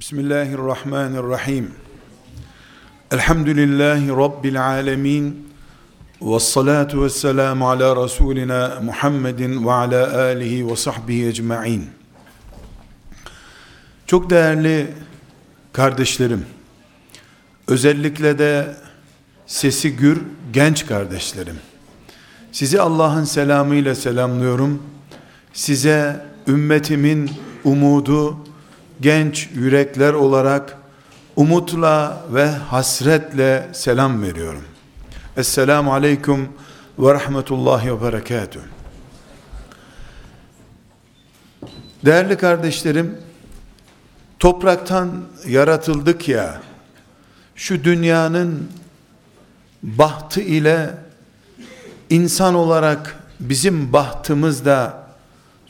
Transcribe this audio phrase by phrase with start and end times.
[0.00, 1.70] Bismillahirrahmanirrahim.
[3.12, 5.48] Elhamdülillahi Rabbil alemin.
[6.22, 11.90] Ve salatu ve selamu ala Resulina Muhammedin ve ala alihi ve sahbihi ecma'in.
[14.06, 14.86] Çok değerli
[15.72, 16.46] kardeşlerim,
[17.68, 18.76] özellikle de
[19.46, 20.22] sesi gür
[20.52, 21.56] genç kardeşlerim,
[22.52, 24.82] sizi Allah'ın selamıyla selamlıyorum.
[25.52, 27.30] Size ümmetimin
[27.64, 28.49] umudu,
[29.00, 30.78] genç yürekler olarak
[31.36, 34.64] umutla ve hasretle selam veriyorum.
[35.36, 36.48] Esselamu aleyküm
[36.98, 38.60] ve rahmetullahi ve berekatüh.
[42.04, 43.18] Değerli kardeşlerim,
[44.38, 46.60] topraktan yaratıldık ya,
[47.54, 48.68] şu dünyanın
[49.82, 50.90] bahtı ile
[52.10, 55.06] insan olarak bizim bahtımız da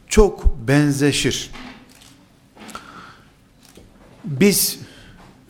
[0.08, 1.50] çok benzeşir.
[4.30, 4.78] Biz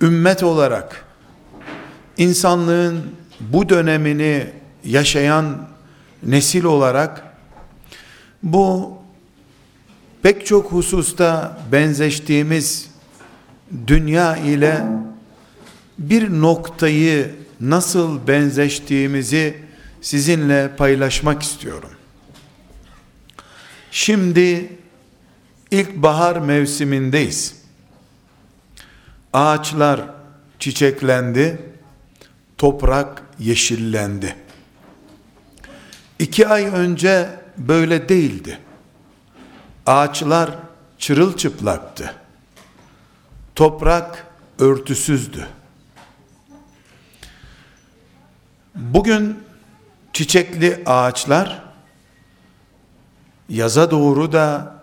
[0.01, 1.05] ümmet olarak
[2.17, 3.03] insanlığın
[3.41, 4.47] bu dönemini
[4.85, 5.69] yaşayan
[6.23, 7.25] nesil olarak
[8.43, 8.95] bu
[10.23, 12.91] pek çok hususta benzeştiğimiz
[13.87, 14.85] dünya ile
[15.99, 19.57] bir noktayı nasıl benzeştiğimizi
[20.01, 21.91] sizinle paylaşmak istiyorum.
[23.91, 24.73] Şimdi
[25.71, 27.60] ilkbahar mevsimindeyiz.
[29.33, 30.01] Ağaçlar
[30.59, 31.73] çiçeklendi,
[32.59, 34.37] toprak yeşillendi.
[36.19, 38.59] İki ay önce böyle değildi.
[39.87, 40.51] Ağaçlar
[40.99, 42.15] çırılçıplaktı.
[43.55, 44.27] Toprak
[44.59, 45.49] örtüsüzdü.
[48.75, 49.39] Bugün
[50.13, 51.63] çiçekli ağaçlar
[53.49, 54.75] yaza doğru da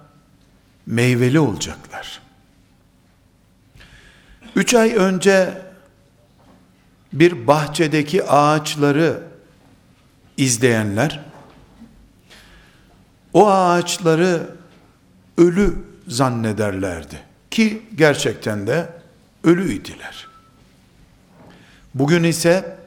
[0.85, 2.26] meyveli olacaklar.
[4.57, 5.61] Üç ay önce
[7.13, 9.23] bir bahçedeki ağaçları
[10.37, 11.25] izleyenler
[13.33, 14.49] o ağaçları
[15.37, 15.73] ölü
[16.07, 17.19] zannederlerdi
[17.51, 18.89] ki gerçekten de
[19.43, 20.27] ölüydiler.
[21.93, 22.77] Bugün ise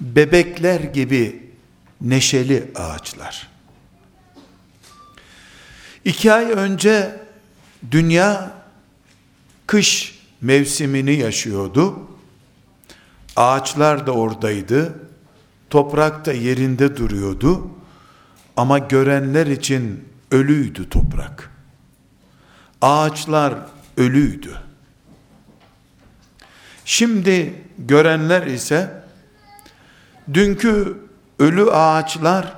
[0.00, 1.52] bebekler gibi
[2.00, 3.48] neşeli ağaçlar.
[6.04, 7.20] İki ay önce
[7.90, 8.50] dünya
[9.66, 11.98] kış mevsimini yaşıyordu.
[13.36, 14.94] Ağaçlar da oradaydı.
[15.70, 17.68] Toprak da yerinde duruyordu.
[18.56, 21.50] Ama görenler için ölüydü toprak.
[22.82, 23.54] Ağaçlar
[23.96, 24.54] ölüydü.
[26.84, 29.02] Şimdi görenler ise
[30.34, 30.96] dünkü
[31.38, 32.54] ölü ağaçlar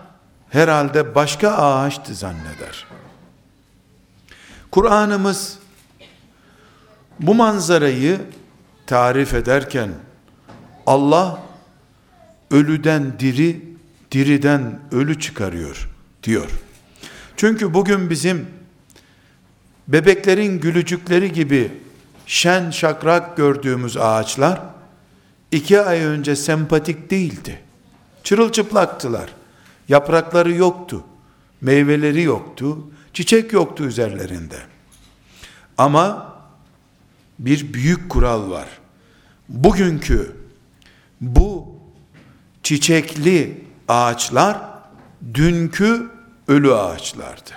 [0.50, 2.86] herhalde başka ağaçtı zanneder.
[4.70, 5.58] Kur'an'ımız
[7.20, 8.20] bu manzarayı
[8.86, 9.90] tarif ederken
[10.86, 11.42] Allah
[12.50, 13.62] ölüden diri,
[14.12, 15.90] diriden ölü çıkarıyor
[16.22, 16.50] diyor.
[17.36, 18.46] Çünkü bugün bizim
[19.88, 21.72] bebeklerin gülücükleri gibi
[22.26, 24.60] şen şakrak gördüğümüz ağaçlar
[25.52, 27.60] iki ay önce sempatik değildi.
[28.24, 29.30] Çırılçıplaktılar.
[29.88, 31.04] Yaprakları yoktu.
[31.60, 32.78] Meyveleri yoktu.
[33.12, 34.58] Çiçek yoktu üzerlerinde.
[35.78, 36.29] Ama
[37.40, 38.68] bir büyük kural var.
[39.48, 40.36] Bugünkü
[41.20, 41.76] bu
[42.62, 44.58] çiçekli ağaçlar
[45.34, 46.10] dünkü
[46.48, 47.50] ölü ağaçlardı.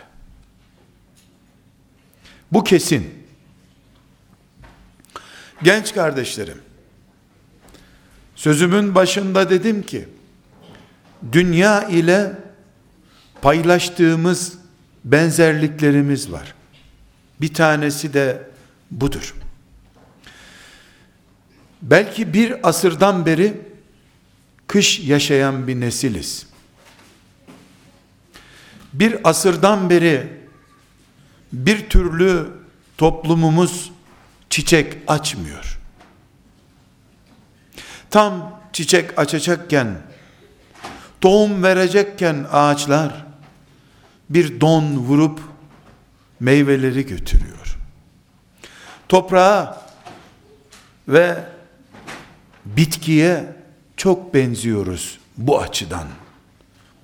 [2.51, 3.23] Bu kesin.
[5.63, 6.57] Genç kardeşlerim,
[8.35, 10.09] sözümün başında dedim ki,
[11.31, 12.31] dünya ile
[13.41, 14.53] paylaştığımız
[15.05, 16.53] benzerliklerimiz var.
[17.41, 18.50] Bir tanesi de
[18.91, 19.33] budur.
[21.83, 23.61] Belki bir asırdan beri
[24.67, 26.47] kış yaşayan bir nesiliz.
[28.94, 30.27] Bir asırdan beri
[31.53, 32.47] bir türlü
[32.97, 33.91] toplumumuz
[34.49, 35.80] çiçek açmıyor.
[38.09, 40.01] Tam çiçek açacakken,
[41.21, 43.25] tohum verecekken ağaçlar
[44.29, 45.39] bir don vurup
[46.39, 47.77] meyveleri götürüyor.
[49.09, 49.81] Toprağa
[51.07, 51.52] ve
[52.65, 53.56] bitkiye
[53.98, 56.07] çok benziyoruz bu açıdan.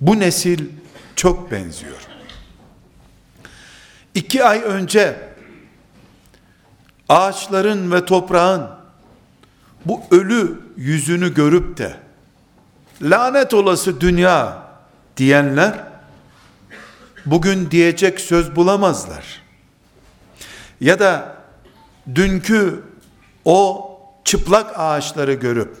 [0.00, 0.68] Bu nesil
[1.16, 2.00] çok benziyor.
[4.14, 5.30] İki ay önce
[7.08, 8.70] ağaçların ve toprağın
[9.84, 11.96] bu ölü yüzünü görüp de
[13.02, 14.62] lanet olası dünya
[15.16, 15.84] diyenler
[17.26, 19.42] bugün diyecek söz bulamazlar.
[20.80, 21.36] Ya da
[22.14, 22.82] dünkü
[23.44, 23.89] o
[24.24, 25.76] çıplak ağaçları görüp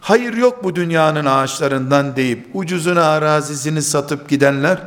[0.00, 4.78] hayır yok bu dünyanın ağaçlarından deyip ucuzuna arazisini satıp gidenler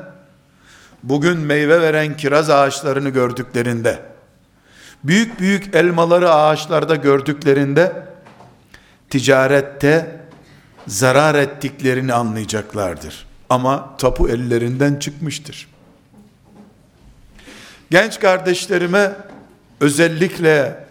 [1.03, 3.99] bugün meyve veren kiraz ağaçlarını gördüklerinde
[5.03, 8.05] büyük büyük elmaları ağaçlarda gördüklerinde
[9.09, 10.21] ticarette
[10.87, 13.25] zarar ettiklerini anlayacaklardır.
[13.49, 15.67] Ama tapu ellerinden çıkmıştır.
[17.91, 19.11] Genç kardeşlerime
[19.79, 20.84] özellikle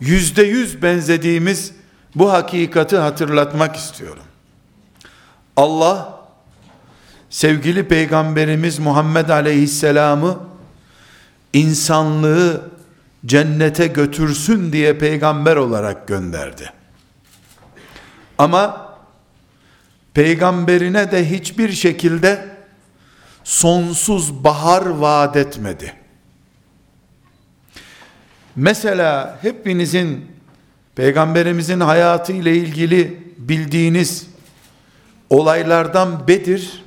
[0.00, 1.72] yüzde yüz benzediğimiz
[2.14, 4.22] bu hakikati hatırlatmak istiyorum.
[5.56, 6.20] Allah
[7.30, 10.38] sevgili peygamberimiz Muhammed Aleyhisselam'ı
[11.52, 12.70] insanlığı
[13.26, 16.72] cennete götürsün diye peygamber olarak gönderdi.
[18.38, 18.92] Ama
[20.14, 22.56] peygamberine de hiçbir şekilde
[23.44, 26.05] sonsuz bahar vaat etmedi.
[28.56, 30.26] Mesela hepinizin
[30.94, 34.26] peygamberimizin hayatı ile ilgili bildiğiniz
[35.30, 36.86] olaylardan Bedir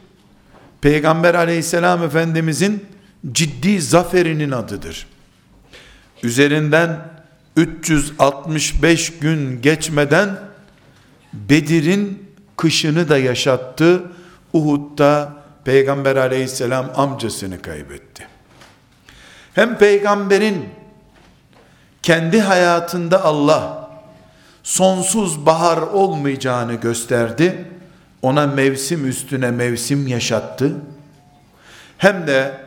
[0.81, 2.86] Peygamber aleyhisselam efendimizin
[3.31, 5.07] ciddi zaferinin adıdır.
[6.24, 7.00] Üzerinden
[7.56, 10.39] 365 gün geçmeden
[11.33, 14.04] Bedir'in kışını da yaşattı.
[14.54, 15.33] Uhud'da
[15.65, 18.27] Peygamber aleyhisselam amcasını kaybetti.
[19.54, 20.65] Hem peygamberin
[22.04, 23.90] kendi hayatında Allah
[24.63, 27.72] sonsuz bahar olmayacağını gösterdi.
[28.22, 30.75] Ona mevsim üstüne mevsim yaşattı.
[31.98, 32.66] Hem de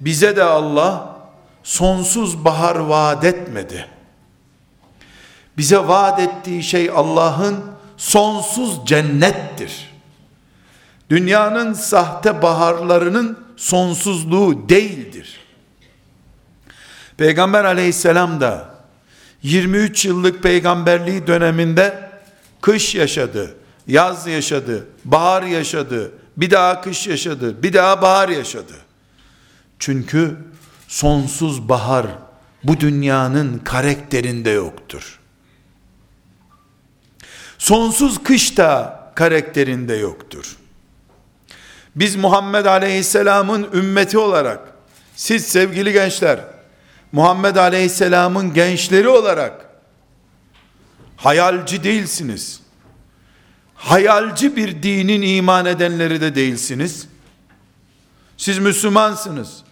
[0.00, 1.16] bize de Allah
[1.62, 3.86] sonsuz bahar vaat etmedi.
[5.58, 7.64] Bize vaat ettiği şey Allah'ın
[7.96, 9.96] sonsuz cennettir.
[11.10, 15.35] Dünyanın sahte baharlarının sonsuzluğu değildir.
[17.16, 18.76] Peygamber aleyhisselam da
[19.42, 22.10] 23 yıllık peygamberliği döneminde
[22.60, 23.54] kış yaşadı,
[23.86, 28.72] yaz yaşadı, bahar yaşadı, bir daha kış yaşadı, bir daha bahar yaşadı.
[29.78, 30.36] Çünkü
[30.88, 32.06] sonsuz bahar
[32.64, 35.20] bu dünyanın karakterinde yoktur.
[37.58, 40.56] Sonsuz kış da karakterinde yoktur.
[41.96, 44.60] Biz Muhammed Aleyhisselam'ın ümmeti olarak,
[45.16, 46.55] siz sevgili gençler,
[47.16, 49.66] Muhammed Aleyhisselam'ın gençleri olarak
[51.16, 52.60] hayalci değilsiniz.
[53.74, 57.08] Hayalci bir dinin iman edenleri de değilsiniz.
[58.36, 59.62] Siz Müslümansınız.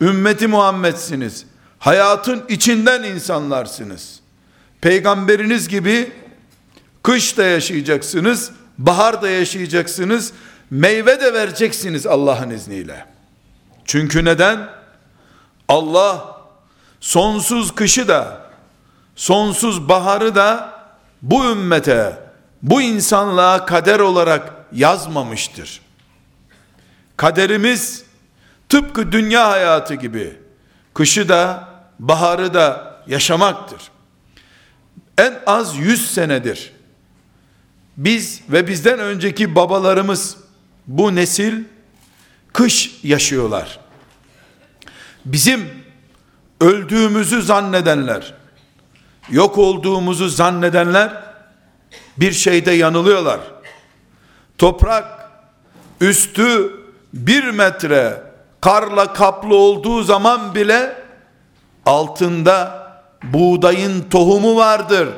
[0.00, 1.46] Ümmeti Muhammed'siniz.
[1.78, 4.20] Hayatın içinden insanlarsınız.
[4.80, 6.12] Peygamberiniz gibi
[7.02, 10.32] kış da yaşayacaksınız, bahar da yaşayacaksınız,
[10.70, 13.06] meyve de vereceksiniz Allah'ın izniyle.
[13.84, 14.68] Çünkü neden?
[15.68, 16.31] Allah
[17.02, 18.50] sonsuz kışı da,
[19.16, 20.72] sonsuz baharı da
[21.22, 22.18] bu ümmete,
[22.62, 25.80] bu insanlığa kader olarak yazmamıştır.
[27.16, 28.04] Kaderimiz
[28.68, 30.36] tıpkı dünya hayatı gibi
[30.94, 31.68] kışı da
[31.98, 33.80] baharı da yaşamaktır.
[35.18, 36.72] En az yüz senedir
[37.96, 40.36] biz ve bizden önceki babalarımız
[40.86, 41.64] bu nesil
[42.52, 43.78] kış yaşıyorlar.
[45.24, 45.81] Bizim
[46.62, 48.34] öldüğümüzü zannedenler,
[49.30, 51.22] yok olduğumuzu zannedenler
[52.16, 53.40] bir şeyde yanılıyorlar.
[54.58, 55.30] Toprak
[56.00, 56.72] üstü
[57.12, 58.22] bir metre
[58.60, 61.02] karla kaplı olduğu zaman bile
[61.86, 62.82] altında
[63.22, 65.08] buğdayın tohumu vardır.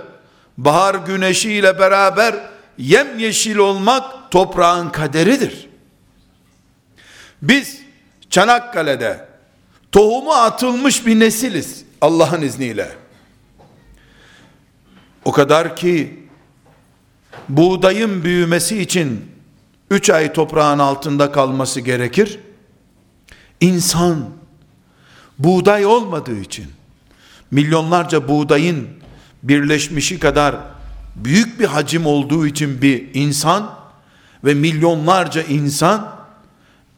[0.59, 2.35] Bahar güneşiyle beraber
[2.79, 5.69] yemyeşil olmak toprağın kaderidir.
[7.43, 7.81] Biz
[8.31, 9.34] Çanakkale'de
[9.95, 12.89] tohumu atılmış bir nesiliz Allah'ın izniyle.
[15.25, 16.21] O kadar ki
[17.49, 19.31] buğdayın büyümesi için
[19.91, 22.41] 3 ay toprağın altında kalması gerekir.
[23.61, 24.31] İnsan
[25.39, 26.67] buğday olmadığı için
[27.51, 28.89] milyonlarca buğdayın
[29.43, 30.57] birleşmişi kadar
[31.17, 33.75] büyük bir hacim olduğu için bir insan
[34.45, 36.17] ve milyonlarca insan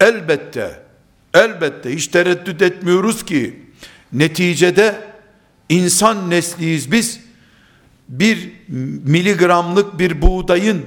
[0.01, 0.86] elbette
[1.37, 3.63] elbette hiç tereddüt etmiyoruz ki
[4.13, 4.95] neticede
[5.69, 7.21] insan nesliyiz biz
[8.09, 8.53] bir
[9.05, 10.87] miligramlık bir buğdayın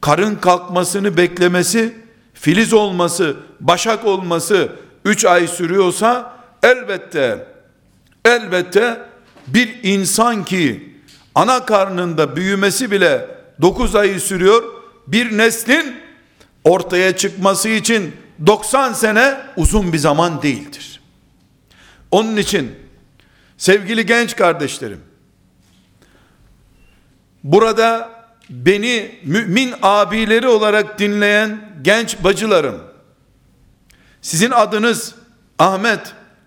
[0.00, 1.94] karın kalkmasını beklemesi
[2.34, 4.72] filiz olması başak olması
[5.04, 7.46] 3 ay sürüyorsa elbette
[8.24, 9.00] elbette
[9.46, 10.94] bir insan ki
[11.34, 13.28] ana karnında büyümesi bile
[13.60, 14.62] 9 ayı sürüyor.
[15.06, 15.96] Bir neslin
[16.64, 18.12] ortaya çıkması için
[18.46, 21.00] 90 sene uzun bir zaman değildir.
[22.10, 22.74] Onun için
[23.56, 25.00] sevgili genç kardeşlerim
[27.44, 28.10] burada
[28.50, 32.82] beni mümin abileri olarak dinleyen genç bacılarım,
[34.22, 35.14] sizin adınız
[35.58, 36.00] Ahmet,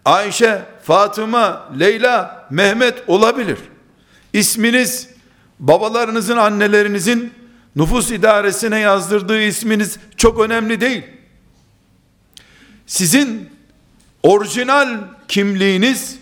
[0.06, 3.58] Ayşe, Fatıma, Leyla, Mehmet olabilir.
[4.34, 5.10] İsminiz
[5.60, 7.34] babalarınızın, annelerinizin
[7.76, 11.04] nüfus idaresine yazdırdığı isminiz çok önemli değil.
[12.88, 13.50] Sizin
[14.24, 14.98] orijinal
[15.28, 16.20] kimliğiniz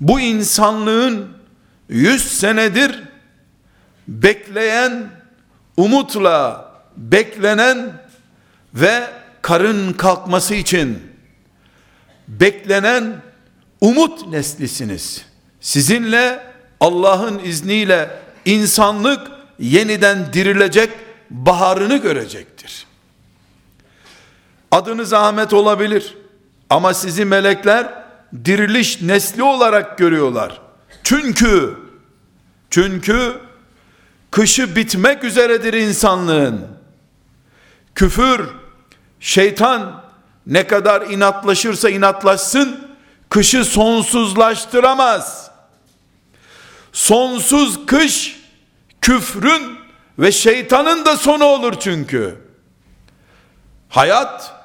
[0.00, 1.28] bu insanlığın
[1.88, 3.02] yüz senedir
[4.08, 5.10] bekleyen,
[5.76, 7.92] umutla beklenen
[8.74, 9.10] ve
[9.42, 11.02] karın kalkması için
[12.28, 13.22] beklenen
[13.80, 15.24] umut neslisiniz.
[15.60, 16.46] Sizinle
[16.80, 18.10] Allah'ın izniyle
[18.44, 20.90] insanlık yeniden dirilecek,
[21.30, 22.57] baharını görecektir.
[24.70, 26.16] Adınız Ahmet olabilir
[26.70, 28.04] ama sizi melekler
[28.44, 30.60] diriliş nesli olarak görüyorlar.
[31.04, 31.74] Çünkü
[32.70, 33.40] çünkü
[34.30, 36.66] kışı bitmek üzeredir insanlığın.
[37.94, 38.48] Küfür,
[39.20, 40.04] şeytan
[40.46, 42.88] ne kadar inatlaşırsa inatlaşsın
[43.28, 45.50] kışı sonsuzlaştıramaz.
[46.92, 48.40] Sonsuz kış
[49.00, 49.78] küfrün
[50.18, 52.38] ve şeytanın da sonu olur çünkü.
[53.88, 54.57] Hayat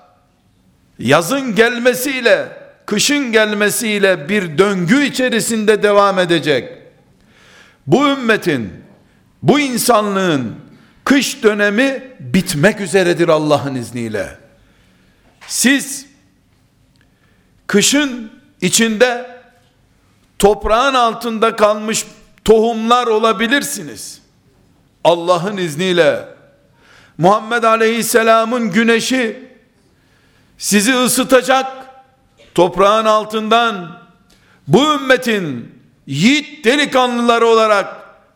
[1.04, 2.48] yazın gelmesiyle
[2.86, 6.78] kışın gelmesiyle bir döngü içerisinde devam edecek.
[7.88, 8.74] Bu ümmetin,
[9.44, 10.56] bu insanlığın
[11.04, 14.38] kış dönemi bitmek üzeredir Allah'ın izniyle.
[15.48, 16.06] Siz
[17.68, 18.32] kışın
[18.62, 19.42] içinde
[20.40, 22.06] toprağın altında kalmış
[22.46, 24.22] tohumlar olabilirsiniz.
[25.04, 26.26] Allah'ın izniyle
[27.18, 29.53] Muhammed Aleyhisselam'ın güneşi
[30.64, 31.66] sizi ısıtacak
[32.56, 34.00] toprağın altından
[34.68, 35.72] bu ümmetin
[36.08, 37.88] yiğit delikanlıları olarak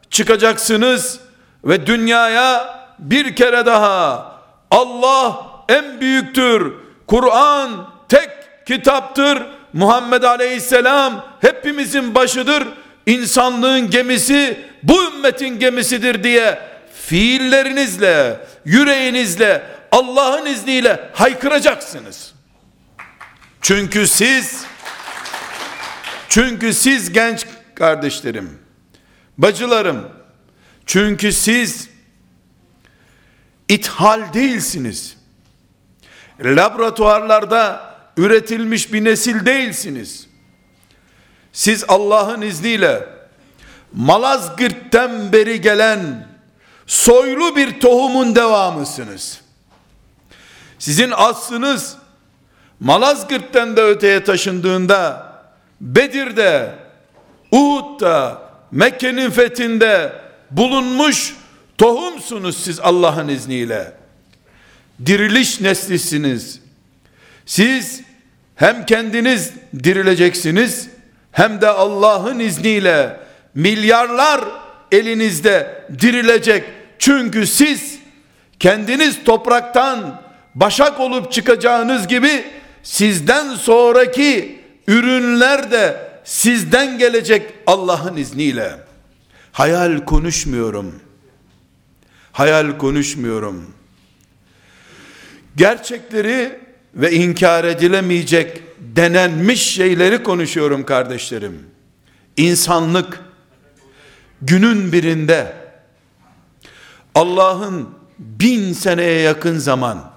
[0.09, 1.19] çıkacaksınız
[1.63, 4.31] ve dünyaya bir kere daha
[4.71, 6.73] Allah en büyüktür.
[7.07, 8.29] Kur'an tek
[8.65, 9.43] kitaptır.
[9.73, 12.63] Muhammed Aleyhisselam hepimizin başıdır.
[13.05, 16.59] İnsanlığın gemisi bu ümmetin gemisidir diye
[16.93, 22.33] fiillerinizle, yüreğinizle, Allah'ın izniyle haykıracaksınız.
[23.61, 24.65] Çünkü siz
[26.29, 28.59] çünkü siz genç kardeşlerim,
[29.37, 30.09] bacılarım,
[30.85, 31.89] çünkü siz
[33.69, 35.17] ithal değilsiniz.
[36.39, 40.27] Laboratuvarlarda üretilmiş bir nesil değilsiniz.
[41.53, 43.09] Siz Allah'ın izniyle
[43.93, 46.27] Malazgirt'ten beri gelen
[46.87, 49.41] soylu bir tohumun devamısınız.
[50.79, 51.97] Sizin aslınız
[52.79, 55.27] Malazgirt'ten de öteye taşındığında
[55.81, 56.71] Bedir'de,
[57.51, 58.41] Uhud'da,
[58.71, 60.11] Mekke'nin fethinde
[60.51, 61.35] bulunmuş
[61.77, 63.93] tohumsunuz siz Allah'ın izniyle.
[65.05, 66.59] Diriliş neslisiniz.
[67.45, 68.01] Siz
[68.55, 69.53] hem kendiniz
[69.83, 70.89] dirileceksiniz
[71.31, 73.19] hem de Allah'ın izniyle
[73.55, 74.41] milyarlar
[74.91, 76.63] elinizde dirilecek.
[76.99, 77.99] Çünkü siz
[78.59, 80.21] kendiniz topraktan
[80.59, 82.45] başak olup çıkacağınız gibi
[82.83, 88.71] sizden sonraki ürünler de sizden gelecek Allah'ın izniyle.
[89.51, 90.95] Hayal konuşmuyorum.
[92.31, 93.73] Hayal konuşmuyorum.
[95.55, 96.59] Gerçekleri
[96.95, 101.65] ve inkar edilemeyecek denenmiş şeyleri konuşuyorum kardeşlerim.
[102.37, 103.19] İnsanlık
[104.41, 105.53] günün birinde
[107.15, 110.16] Allah'ın bin seneye yakın zaman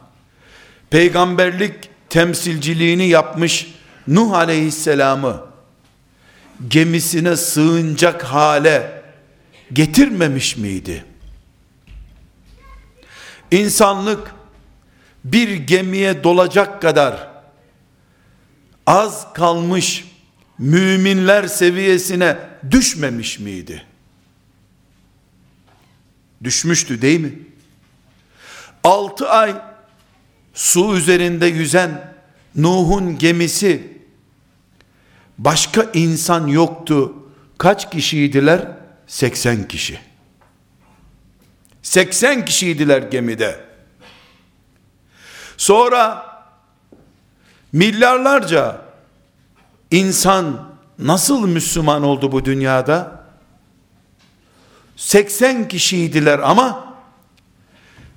[0.90, 1.74] peygamberlik
[2.10, 3.74] temsilciliğini yapmış
[4.08, 5.42] Nuh aleyhisselamı
[6.68, 9.02] gemisine sığınacak hale
[9.72, 11.04] getirmemiş miydi?
[13.50, 14.34] İnsanlık
[15.24, 17.28] bir gemiye dolacak kadar
[18.86, 20.04] az kalmış
[20.58, 22.36] müminler seviyesine
[22.70, 23.82] düşmemiş miydi?
[26.44, 27.38] Düşmüştü değil mi?
[28.84, 29.69] Altı ay
[30.54, 32.14] su üzerinde yüzen
[32.56, 33.98] Nuh'un gemisi
[35.38, 37.14] başka insan yoktu.
[37.58, 38.68] Kaç kişiydiler?
[39.06, 40.00] 80 kişi.
[41.82, 43.64] 80 kişiydiler gemide.
[45.56, 46.26] Sonra
[47.72, 48.82] milyarlarca
[49.90, 53.24] insan nasıl Müslüman oldu bu dünyada?
[54.96, 56.94] 80 kişiydiler ama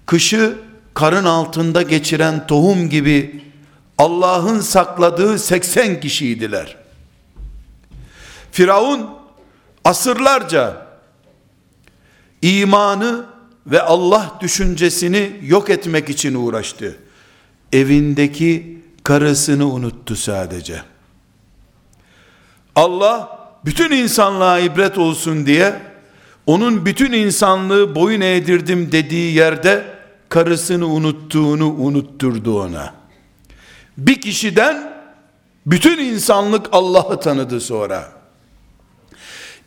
[0.06, 0.60] kışı
[0.94, 3.44] karın altında geçiren tohum gibi
[3.98, 6.78] Allah'ın sakladığı 80 kişiydiler.
[8.52, 9.10] Firavun
[9.84, 10.88] asırlarca
[12.42, 13.26] imanı
[13.68, 16.96] ve Allah düşüncesini yok etmek için uğraştı.
[17.74, 20.82] Evindeki karısını unuttu sadece.
[22.76, 25.82] Allah bütün insanlığa ibret olsun diye
[26.46, 29.93] onun bütün insanlığı boyun eğdirdim dediği yerde
[30.34, 32.94] karısını unuttuğunu unutturdu ona.
[33.98, 35.04] Bir kişiden
[35.66, 38.12] bütün insanlık Allah'ı tanıdı sonra.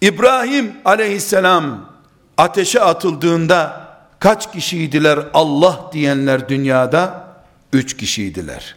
[0.01, 1.93] İbrahim aleyhisselam
[2.37, 3.89] ateşe atıldığında
[4.21, 7.29] kaç kişiydiler Allah diyenler dünyada?
[7.73, 8.77] Üç kişiydiler.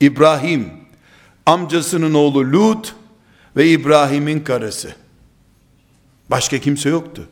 [0.00, 0.72] İbrahim,
[1.46, 2.94] amcasının oğlu Lut
[3.56, 4.94] ve İbrahim'in karısı.
[6.30, 7.28] Başka kimse yoktu.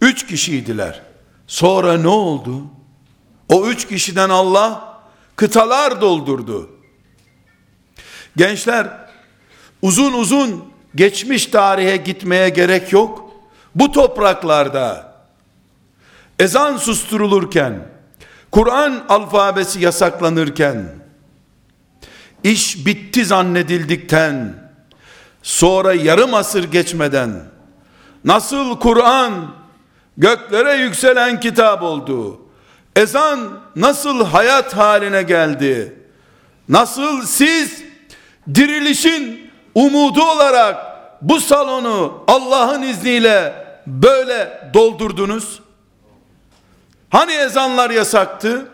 [0.00, 1.05] Üç kişiydiler.
[1.46, 2.62] Sonra ne oldu?
[3.48, 4.98] O üç kişiden Allah
[5.36, 6.70] kıtalar doldurdu.
[8.36, 8.86] Gençler
[9.82, 13.30] uzun uzun geçmiş tarihe gitmeye gerek yok.
[13.74, 15.16] Bu topraklarda
[16.38, 17.88] ezan susturulurken,
[18.50, 20.94] Kur'an alfabesi yasaklanırken,
[22.44, 24.54] iş bitti zannedildikten,
[25.42, 27.44] sonra yarım asır geçmeden,
[28.24, 29.54] nasıl Kur'an
[30.16, 32.40] göklere yükselen kitap oldu,
[32.96, 35.98] ezan nasıl hayat haline geldi,
[36.68, 37.82] nasıl siz
[38.54, 40.76] dirilişin umudu olarak
[41.22, 45.60] bu salonu Allah'ın izniyle böyle doldurdunuz?
[47.10, 48.68] Hani ezanlar yasaktı?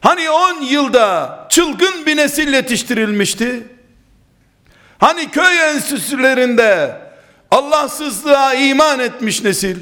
[0.00, 3.66] Hani 10 yılda çılgın bir nesil yetiştirilmişti?
[4.98, 6.98] Hani köy enstitülerinde
[7.50, 9.78] Allahsızlığa iman etmiş nesil?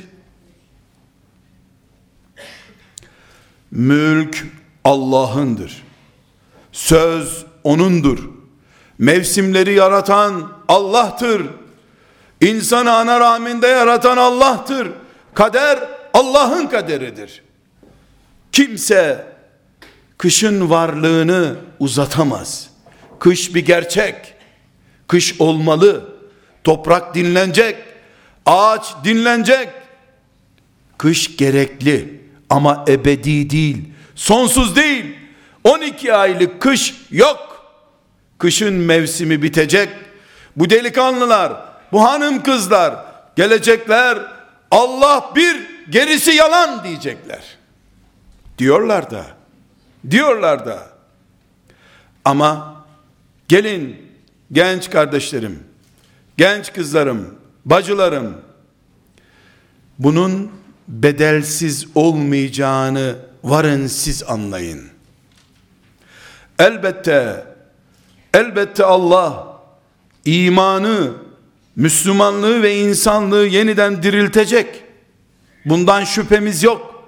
[3.70, 4.46] Mülk
[4.84, 5.82] Allah'ındır.
[6.72, 8.18] Söz O'nundur.
[8.98, 11.46] Mevsimleri yaratan Allah'tır.
[12.40, 14.88] İnsanı ana rahminde yaratan Allah'tır.
[15.34, 15.78] Kader
[16.14, 17.42] Allah'ın kaderidir.
[18.52, 19.26] Kimse
[20.18, 22.70] kışın varlığını uzatamaz.
[23.18, 24.34] Kış bir gerçek.
[25.08, 26.04] Kış olmalı.
[26.64, 27.76] Toprak dinlenecek.
[28.46, 29.68] Ağaç dinlenecek.
[30.98, 33.84] Kış gerekli ama ebedi değil.
[34.14, 35.16] Sonsuz değil.
[35.64, 37.64] 12 aylık kış yok.
[38.38, 39.88] Kışın mevsimi bitecek.
[40.56, 41.52] Bu delikanlılar,
[41.92, 43.04] bu hanım kızlar
[43.36, 44.18] gelecekler.
[44.70, 45.56] Allah bir,
[45.90, 47.42] gerisi yalan diyecekler.
[48.58, 49.26] Diyorlar da.
[50.10, 50.86] Diyorlar da.
[52.24, 52.84] Ama
[53.48, 54.10] gelin
[54.52, 55.62] genç kardeşlerim,
[56.36, 57.34] genç kızlarım,
[57.64, 58.36] bacılarım
[59.98, 60.59] bunun
[60.90, 64.88] bedelsiz olmayacağını varın siz anlayın.
[66.58, 67.44] Elbette
[68.34, 69.60] elbette Allah
[70.24, 71.12] imanı,
[71.76, 74.84] Müslümanlığı ve insanlığı yeniden diriltecek.
[75.64, 77.04] Bundan şüphemiz yok.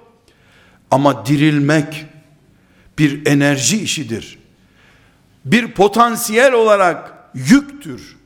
[0.91, 2.05] Ama dirilmek
[2.99, 4.39] bir enerji işidir.
[5.45, 8.17] Bir potansiyel olarak yüktür.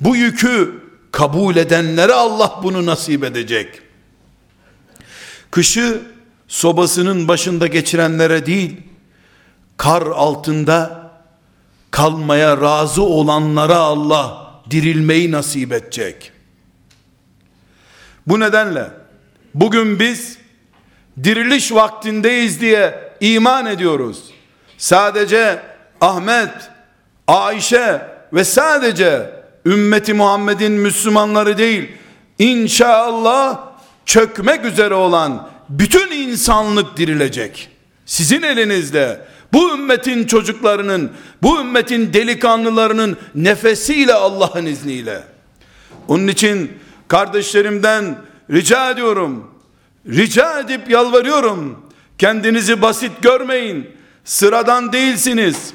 [0.00, 3.83] Bu yükü kabul edenlere Allah bunu nasip edecek.
[5.54, 6.02] Kışı
[6.48, 8.76] sobasının başında geçirenlere değil,
[9.76, 11.10] kar altında
[11.90, 16.32] kalmaya razı olanlara Allah dirilmeyi nasip edecek.
[18.26, 18.90] Bu nedenle
[19.54, 20.38] bugün biz
[21.24, 24.24] diriliş vaktindeyiz diye iman ediyoruz.
[24.78, 25.62] Sadece
[26.00, 26.70] Ahmet,
[27.26, 29.30] Ayşe ve sadece
[29.66, 31.92] ümmeti Muhammed'in Müslümanları değil,
[32.38, 33.73] inşallah
[34.06, 37.68] çökmek üzere olan bütün insanlık dirilecek.
[38.06, 39.20] Sizin elinizde
[39.52, 41.12] bu ümmetin çocuklarının,
[41.42, 45.22] bu ümmetin delikanlılarının nefesiyle Allah'ın izniyle.
[46.08, 46.72] Onun için
[47.08, 48.18] kardeşlerimden
[48.50, 49.50] rica ediyorum,
[50.08, 51.84] rica edip yalvarıyorum.
[52.18, 53.90] Kendinizi basit görmeyin.
[54.24, 55.72] Sıradan değilsiniz.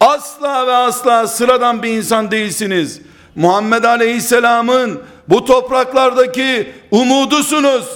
[0.00, 3.00] Asla ve asla sıradan bir insan değilsiniz.
[3.34, 7.86] Muhammed Aleyhisselam'ın bu topraklardaki umudusunuz.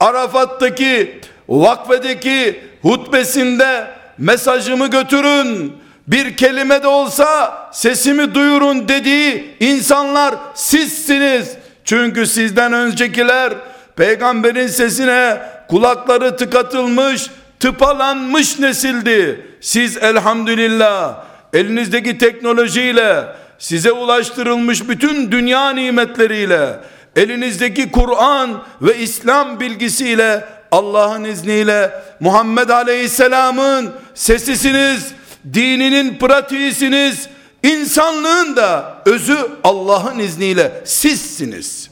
[0.00, 3.86] Arafat'taki, vakfedeki hutbesinde
[4.18, 5.72] mesajımı götürün.
[6.06, 11.56] Bir kelime de olsa sesimi duyurun dediği insanlar sizsiniz.
[11.84, 13.52] Çünkü sizden öncekiler
[13.96, 15.38] peygamberin sesine
[15.68, 19.46] kulakları tıkatılmış, tıpalanmış nesildi.
[19.60, 23.24] Siz elhamdülillah elinizdeki teknolojiyle
[23.60, 26.80] size ulaştırılmış bütün dünya nimetleriyle
[27.16, 35.12] elinizdeki Kur'an ve İslam bilgisiyle Allah'ın izniyle Muhammed Aleyhisselam'ın sesisiniz,
[35.54, 37.28] dininin pratiğisiniz,
[37.62, 41.90] insanlığın da özü Allah'ın izniyle sizsiniz.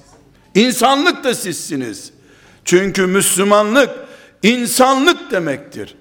[0.55, 2.13] İnsanlık da sizsiniz.
[2.65, 3.91] Çünkü Müslümanlık
[4.43, 5.95] insanlık demektir.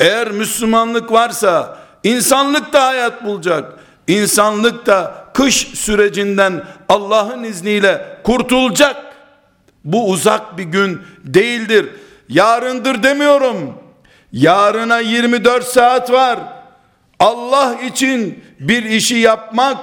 [0.00, 3.85] Eğer Müslümanlık varsa insanlık da hayat bulacak.
[4.08, 8.96] İnsanlık da kış sürecinden Allah'ın izniyle kurtulacak.
[9.84, 11.86] Bu uzak bir gün değildir.
[12.28, 13.74] Yarındır demiyorum.
[14.32, 16.38] Yarına 24 saat var.
[17.20, 19.78] Allah için bir işi yapmak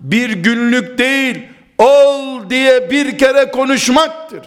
[0.00, 4.40] bir günlük değil, ol diye bir kere konuşmaktır.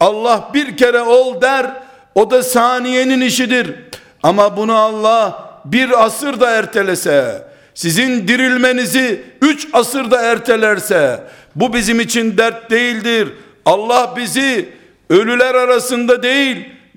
[0.00, 1.66] Allah bir kere ol der,
[2.14, 3.74] o da saniyenin işidir.
[4.22, 11.20] Ama bunu Allah bir asır da ertelese, sizin dirilmenizi üç asırda ertelerse,
[11.54, 13.28] bu bizim için dert değildir.
[13.64, 14.68] Allah bizi
[15.10, 16.56] ölüler arasında değil,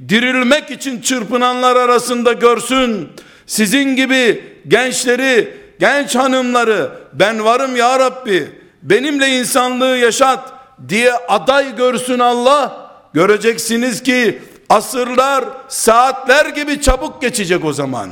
[0.10, 3.10] dirilmek için çırpınanlar arasında görsün.
[3.46, 8.48] Sizin gibi gençleri, genç hanımları ben varım ya Rabbi
[8.84, 10.54] benimle insanlığı yaşat
[10.90, 12.88] diye aday görsün Allah.
[13.14, 18.10] Göreceksiniz ki asırlar saatler gibi çabuk geçecek o zaman.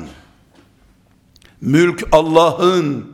[1.65, 3.05] Mülk Allah'ın,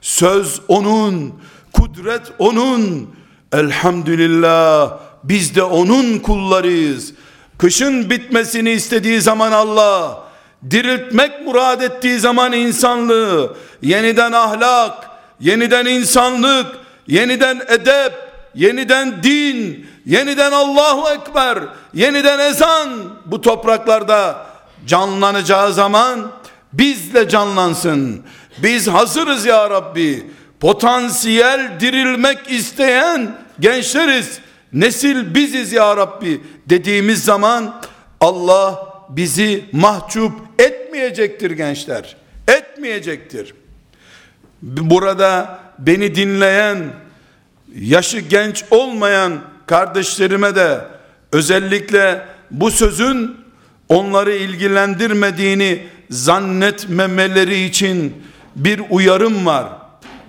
[0.00, 1.34] söz onun,
[1.72, 3.10] kudret onun.
[3.52, 7.12] Elhamdülillah biz de onun kullarıyız.
[7.58, 10.22] Kışın bitmesini istediği zaman Allah,
[10.70, 15.10] diriltmek murad ettiği zaman insanlığı, yeniden ahlak,
[15.40, 16.66] yeniden insanlık,
[17.06, 18.12] yeniden edep,
[18.54, 21.58] yeniden din, yeniden Allahu Ekber,
[21.94, 22.88] yeniden ezan
[23.26, 24.46] bu topraklarda
[24.86, 26.32] canlanacağı zaman
[26.72, 28.22] bizle canlansın.
[28.58, 30.26] Biz hazırız ya Rabbi.
[30.60, 34.38] Potansiyel dirilmek isteyen gençleriz.
[34.72, 37.80] Nesil biziz ya Rabbi dediğimiz zaman
[38.20, 42.16] Allah bizi mahcup etmeyecektir gençler.
[42.48, 43.54] Etmeyecektir.
[44.62, 46.78] Burada beni dinleyen
[47.74, 50.80] yaşı genç olmayan kardeşlerime de
[51.32, 53.36] özellikle bu sözün
[53.88, 58.22] onları ilgilendirmediğini zannetmemeleri için
[58.56, 59.66] bir uyarım var.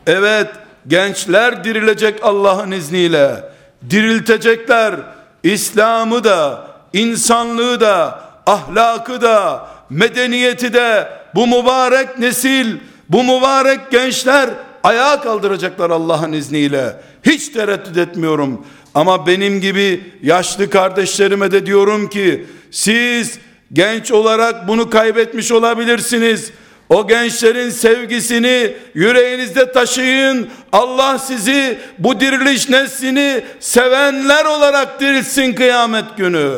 [0.07, 0.47] Evet
[0.87, 3.43] gençler dirilecek Allah'ın izniyle.
[3.89, 4.95] Diriltecekler.
[5.43, 12.77] İslam'ı da, insanlığı da, ahlakı da, medeniyeti de bu mübarek nesil,
[13.09, 14.49] bu mübarek gençler
[14.83, 16.95] ayağa kaldıracaklar Allah'ın izniyle.
[17.23, 18.65] Hiç tereddüt etmiyorum.
[18.95, 23.39] Ama benim gibi yaşlı kardeşlerime de diyorum ki siz
[23.73, 26.51] genç olarak bunu kaybetmiş olabilirsiniz.
[26.89, 30.49] O gençlerin sevgisini yüreğinizde taşıyın.
[30.71, 36.53] Allah sizi bu diriliş neslini sevenler olarak dirilsin kıyamet günü.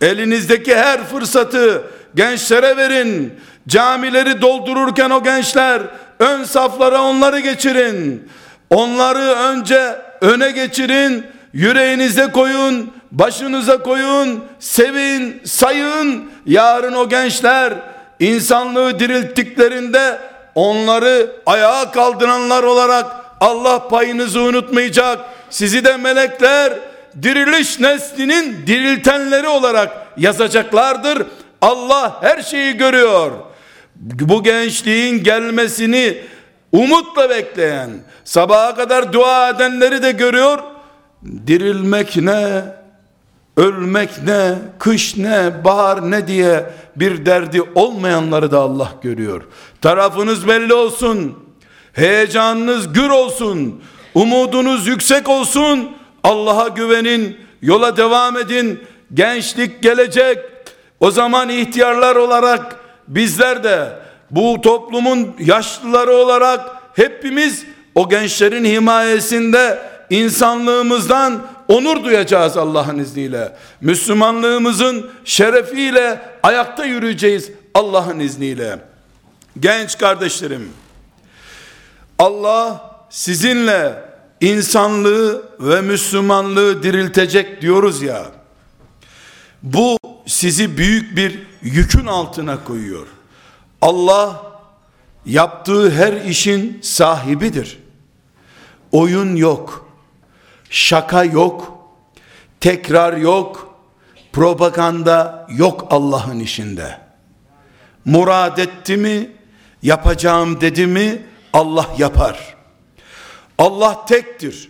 [0.00, 1.82] Elinizdeki her fırsatı
[2.14, 3.34] gençlere verin.
[3.68, 5.82] Camileri doldururken o gençler
[6.18, 8.28] ön saflara onları geçirin.
[8.70, 11.26] Onları önce öne geçirin.
[11.52, 16.30] Yüreğinize koyun, başınıza koyun, sevin, sayın.
[16.46, 17.74] Yarın o gençler
[18.20, 20.18] insanlığı dirilttiklerinde
[20.54, 23.06] onları ayağa kaldıranlar olarak
[23.40, 25.18] Allah payınızı unutmayacak.
[25.50, 26.72] Sizi de melekler
[27.22, 31.26] diriliş neslinin diriltenleri olarak yazacaklardır.
[31.60, 33.32] Allah her şeyi görüyor.
[34.00, 36.18] Bu gençliğin gelmesini
[36.72, 37.90] umutla bekleyen,
[38.24, 40.58] sabaha kadar dua edenleri de görüyor.
[41.46, 42.62] Dirilmek ne,
[43.56, 46.66] ölmek ne, kış ne, bahar ne diye
[46.96, 49.42] bir derdi olmayanları da Allah görüyor.
[49.82, 51.38] Tarafınız belli olsun.
[51.92, 53.82] Heyecanınız gür olsun.
[54.14, 55.90] Umudunuz yüksek olsun.
[56.22, 58.80] Allah'a güvenin, yola devam edin.
[59.14, 60.38] Gençlik gelecek.
[61.00, 62.76] O zaman ihtiyarlar olarak
[63.08, 63.88] bizler de
[64.30, 66.60] bu toplumun yaşlıları olarak
[66.94, 67.64] hepimiz
[67.94, 69.78] o gençlerin himayesinde
[70.10, 73.56] insanlığımızdan onur duyacağız Allah'ın izniyle.
[73.80, 78.78] Müslümanlığımızın şerefiyle ayakta yürüyeceğiz Allah'ın izniyle.
[79.60, 80.68] Genç kardeşlerim,
[82.18, 84.04] Allah sizinle
[84.40, 88.26] insanlığı ve Müslümanlığı diriltecek diyoruz ya.
[89.62, 93.06] Bu sizi büyük bir yükün altına koyuyor.
[93.82, 94.42] Allah
[95.26, 97.78] yaptığı her işin sahibidir.
[98.92, 99.85] Oyun yok.
[100.70, 101.78] Şaka yok.
[102.60, 103.76] Tekrar yok.
[104.32, 107.00] Propaganda yok Allah'ın işinde.
[108.04, 109.30] Murad etti mi,
[109.82, 112.56] yapacağım dedi mi Allah yapar.
[113.58, 114.68] Allah tektir.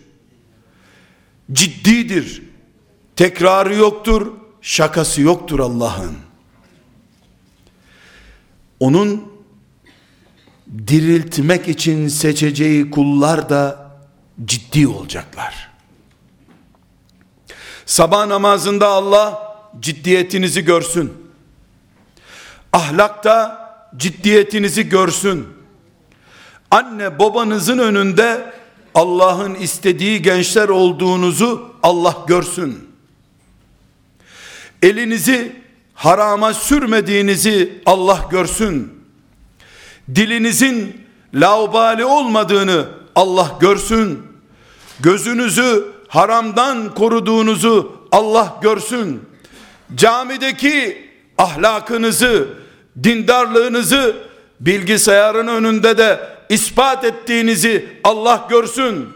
[1.52, 2.42] Ciddidir.
[3.16, 6.16] Tekrarı yoktur, şakası yoktur Allah'ın.
[8.80, 9.32] Onun
[10.88, 13.90] diriltmek için seçeceği kullar da
[14.44, 15.75] ciddi olacaklar.
[17.87, 21.12] Sabah namazında Allah ciddiyetinizi görsün.
[22.72, 25.49] Ahlakta ciddiyetinizi görsün.
[26.70, 28.53] Anne babanızın önünde
[28.94, 32.88] Allah'ın istediği gençler olduğunuzu Allah görsün.
[34.83, 35.62] Elinizi
[35.94, 38.92] harama sürmediğinizi Allah görsün.
[40.14, 44.22] Dilinizin laubali olmadığını Allah görsün.
[45.01, 49.22] Gözünüzü haramdan koruduğunuzu Allah görsün.
[49.94, 51.06] Camideki
[51.38, 52.48] ahlakınızı,
[53.02, 54.16] dindarlığınızı
[54.60, 59.08] bilgisayarın önünde de ispat ettiğinizi Allah görsün.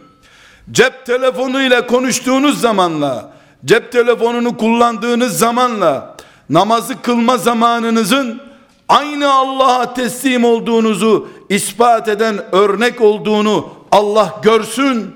[0.70, 3.32] Cep telefonu ile konuştuğunuz zamanla,
[3.64, 6.16] cep telefonunu kullandığınız zamanla
[6.50, 8.42] namazı kılma zamanınızın
[8.88, 15.14] aynı Allah'a teslim olduğunuzu ispat eden örnek olduğunu Allah görsün.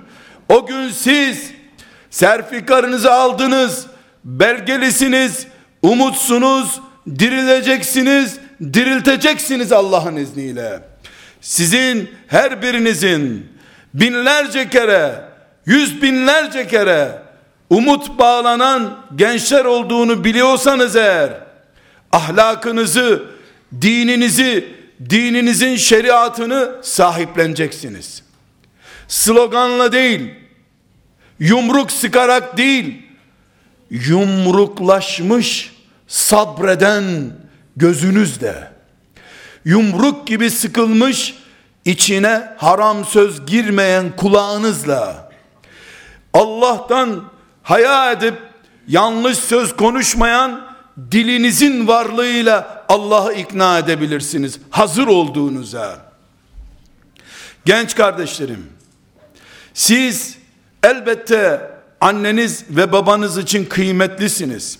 [0.48, 1.53] O gün siz
[2.14, 3.86] serfikarınızı aldınız,
[4.24, 5.46] belgelisiniz,
[5.82, 6.80] umutsunuz,
[7.18, 10.80] dirileceksiniz, dirilteceksiniz Allah'ın izniyle.
[11.40, 13.46] Sizin her birinizin
[13.94, 15.20] binlerce kere,
[15.66, 17.22] yüz binlerce kere
[17.70, 21.30] umut bağlanan gençler olduğunu biliyorsanız eğer,
[22.12, 23.22] ahlakınızı,
[23.80, 24.74] dininizi,
[25.10, 28.22] dininizin şeriatını sahipleneceksiniz.
[29.08, 30.43] Sloganla değil,
[31.38, 33.02] yumruk sıkarak değil,
[33.90, 35.72] yumruklaşmış
[36.06, 37.04] sabreden
[37.76, 38.72] gözünüzle,
[39.64, 41.34] yumruk gibi sıkılmış
[41.84, 45.32] içine haram söz girmeyen kulağınızla,
[46.32, 47.24] Allah'tan
[47.62, 48.34] haya edip
[48.88, 50.74] yanlış söz konuşmayan
[51.12, 54.58] dilinizin varlığıyla Allah'ı ikna edebilirsiniz.
[54.70, 56.12] Hazır olduğunuza.
[57.64, 58.66] Genç kardeşlerim,
[59.74, 60.38] siz
[60.84, 61.70] elbette
[62.00, 64.78] anneniz ve babanız için kıymetlisiniz.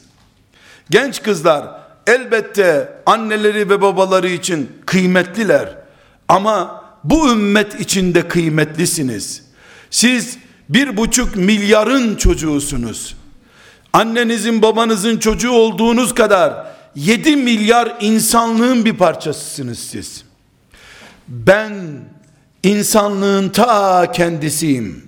[0.91, 5.77] Genç kızlar elbette anneleri ve babaları için kıymetliler.
[6.29, 9.43] Ama bu ümmet içinde kıymetlisiniz.
[9.91, 10.39] Siz
[10.69, 13.17] bir buçuk milyarın çocuğusunuz.
[13.93, 20.25] Annenizin babanızın çocuğu olduğunuz kadar 7 milyar insanlığın bir parçasısınız siz.
[21.29, 21.75] Ben
[22.63, 25.04] insanlığın ta kendisiyim.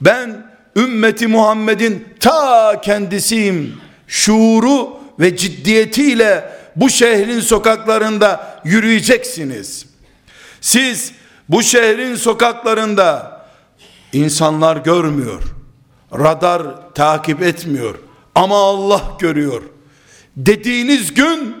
[0.00, 3.76] Ben ümmeti Muhammed'in ta kendisiyim.
[4.06, 9.86] Şuuru ve ciddiyetiyle bu şehrin sokaklarında yürüyeceksiniz.
[10.60, 11.12] Siz
[11.48, 13.40] bu şehrin sokaklarında
[14.12, 15.42] insanlar görmüyor.
[16.12, 17.94] Radar takip etmiyor.
[18.34, 19.62] Ama Allah görüyor.
[20.36, 21.56] Dediğiniz gün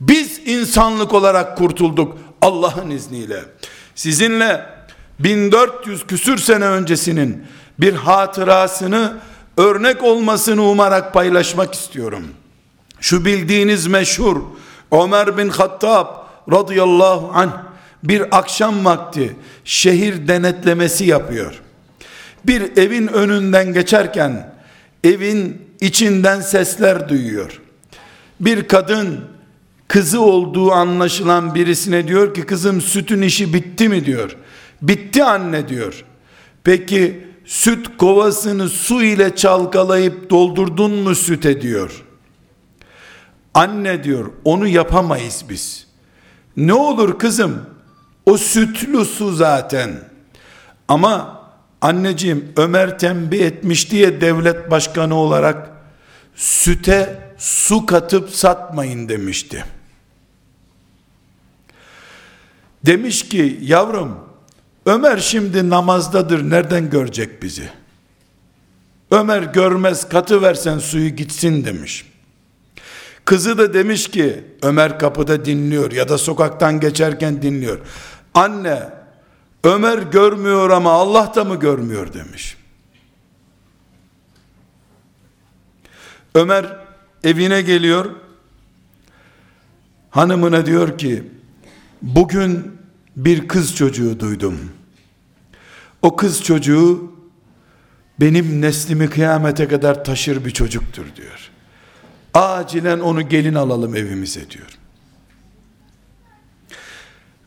[0.00, 3.40] biz insanlık olarak kurtulduk Allah'ın izniyle.
[3.94, 4.66] Sizinle
[5.18, 7.46] 1400 küsür sene öncesinin
[7.80, 9.16] bir hatırasını
[9.56, 12.24] örnek olmasını umarak paylaşmak istiyorum.
[13.00, 14.40] Şu bildiğiniz meşhur
[14.92, 16.06] Ömer bin Hattab
[16.52, 17.52] radıyallahu anh
[18.04, 21.60] bir akşam vakti şehir denetlemesi yapıyor.
[22.44, 24.54] Bir evin önünden geçerken
[25.04, 27.60] evin içinden sesler duyuyor.
[28.40, 29.20] Bir kadın
[29.88, 34.36] kızı olduğu anlaşılan birisine diyor ki kızım sütün işi bitti mi diyor.
[34.82, 36.04] Bitti anne diyor.
[36.64, 42.04] Peki süt kovasını su ile çalkalayıp doldurdun mu süte diyor.
[43.54, 45.86] Anne diyor onu yapamayız biz.
[46.56, 47.66] Ne olur kızım
[48.26, 49.90] o sütlü su zaten.
[50.88, 51.42] Ama
[51.80, 55.70] anneciğim Ömer tembih etmiş diye devlet başkanı olarak
[56.34, 59.64] süte su katıp satmayın demişti.
[62.86, 64.18] Demiş ki yavrum
[64.86, 67.70] Ömer şimdi namazdadır nereden görecek bizi?
[69.10, 72.06] Ömer görmez katı versen suyu gitsin demiş.
[73.24, 77.78] Kızı da demiş ki Ömer kapıda dinliyor ya da sokaktan geçerken dinliyor.
[78.34, 78.88] Anne
[79.64, 82.56] Ömer görmüyor ama Allah da mı görmüyor demiş.
[86.34, 86.76] Ömer
[87.24, 88.10] evine geliyor.
[90.10, 91.24] Hanımına diyor ki
[92.02, 92.78] bugün
[93.16, 94.73] bir kız çocuğu duydum.
[96.04, 97.12] O kız çocuğu
[98.20, 101.50] benim neslimi kıyamete kadar taşır bir çocuktur diyor.
[102.34, 104.78] Acilen onu gelin alalım evimize diyor.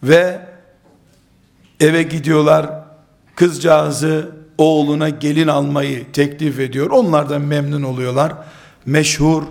[0.03, 0.41] Ve
[1.79, 2.69] eve gidiyorlar.
[3.35, 6.89] Kızcağızı oğluna gelin almayı teklif ediyor.
[6.89, 8.33] Onlar da memnun oluyorlar.
[8.85, 9.43] Meşhur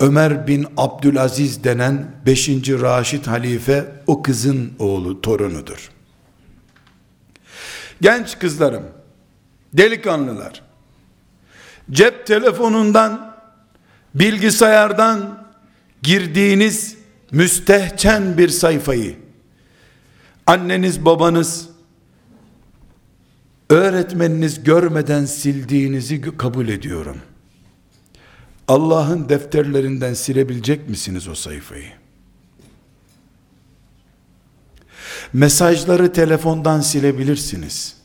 [0.00, 2.48] Ömer bin Abdülaziz denen 5.
[2.68, 5.97] Raşid halife o kızın oğlu torunudur.
[8.00, 8.84] Genç kızlarım,
[9.72, 10.62] delikanlılar,
[11.90, 13.36] cep telefonundan,
[14.14, 15.46] bilgisayardan
[16.02, 16.96] girdiğiniz
[17.30, 19.16] müstehcen bir sayfayı
[20.48, 21.68] anneniz babanız
[23.70, 27.16] öğretmeniniz görmeden sildiğinizi kabul ediyorum.
[28.68, 31.92] Allah'ın defterlerinden silebilecek misiniz o sayfayı?
[35.32, 37.96] Mesajları telefondan silebilirsiniz.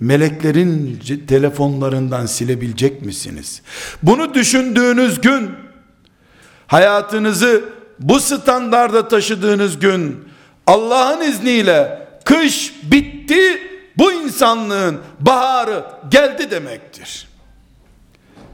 [0.00, 3.62] Meleklerin telefonlarından silebilecek misiniz?
[4.02, 5.50] Bunu düşündüğünüz gün
[6.66, 7.64] hayatınızı
[8.00, 10.28] bu standarda taşıdığınız gün
[10.66, 13.58] Allah'ın izniyle kış bitti
[13.98, 17.28] bu insanlığın baharı geldi demektir.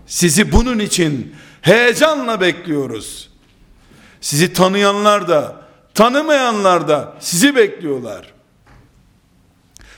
[0.07, 3.31] Sizi bunun için heyecanla bekliyoruz.
[4.21, 5.63] Sizi tanıyanlar da
[5.95, 8.35] tanımayanlar da sizi bekliyorlar.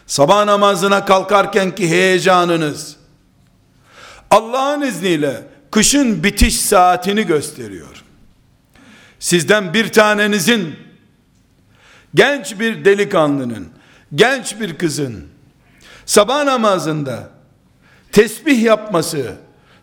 [0.07, 2.97] Sabah namazına kalkarken ki heyecanınız
[4.31, 8.03] Allah'ın izniyle kışın bitiş saatini gösteriyor.
[9.19, 10.77] Sizden bir tanenizin
[12.15, 13.69] genç bir delikanlının,
[14.15, 15.25] genç bir kızın
[16.07, 17.31] sabah namazında
[18.13, 19.33] tesbih yapması,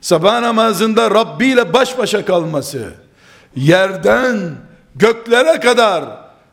[0.01, 2.93] sabah namazında Rabbi ile baş başa kalması,
[3.55, 4.55] yerden
[4.95, 6.05] göklere kadar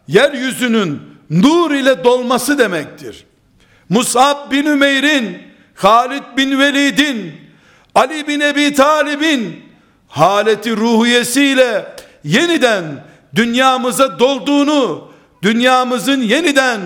[0.08, 3.24] yeryüzünün nur ile dolması demektir.
[3.88, 5.42] Musab bin Ümeyr'in,
[5.74, 7.34] Halid bin Velid'in,
[7.94, 9.70] Ali bin Ebi Talib'in
[10.08, 12.84] haleti ruhiyesiyle yeniden
[13.34, 16.80] dünyamıza dolduğunu, dünyamızın yeniden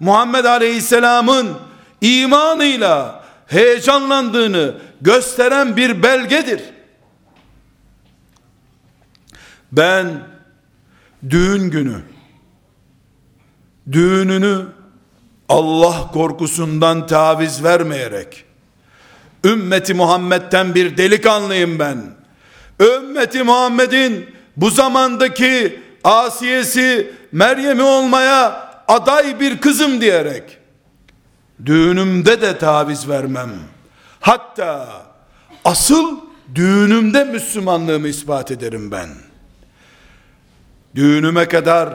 [0.00, 1.48] Muhammed Aleyhisselam'ın
[2.00, 6.60] imanıyla heyecanlandığını gösteren bir belgedir.
[9.72, 10.06] Ben
[11.30, 12.02] düğün günü
[13.92, 14.66] düğününü
[15.48, 18.44] Allah korkusundan taviz vermeyerek
[19.44, 22.02] ümmeti Muhammed'den bir delikanlıyım ben.
[22.80, 30.58] Ümmeti Muhammed'in bu zamandaki Asiyesi Meryem'i olmaya aday bir kızım diyerek
[31.66, 33.50] düğünümde de taviz vermem.
[34.20, 34.88] Hatta
[35.64, 36.20] asıl
[36.54, 39.08] düğünümde Müslümanlığımı ispat ederim ben.
[40.94, 41.94] Düğünüme kadar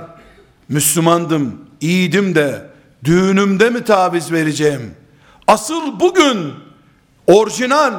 [0.69, 2.69] Müslümandım, iyiydim de
[3.03, 4.95] düğünümde mi taviz vereceğim?
[5.47, 6.53] Asıl bugün
[7.27, 7.93] orijinal,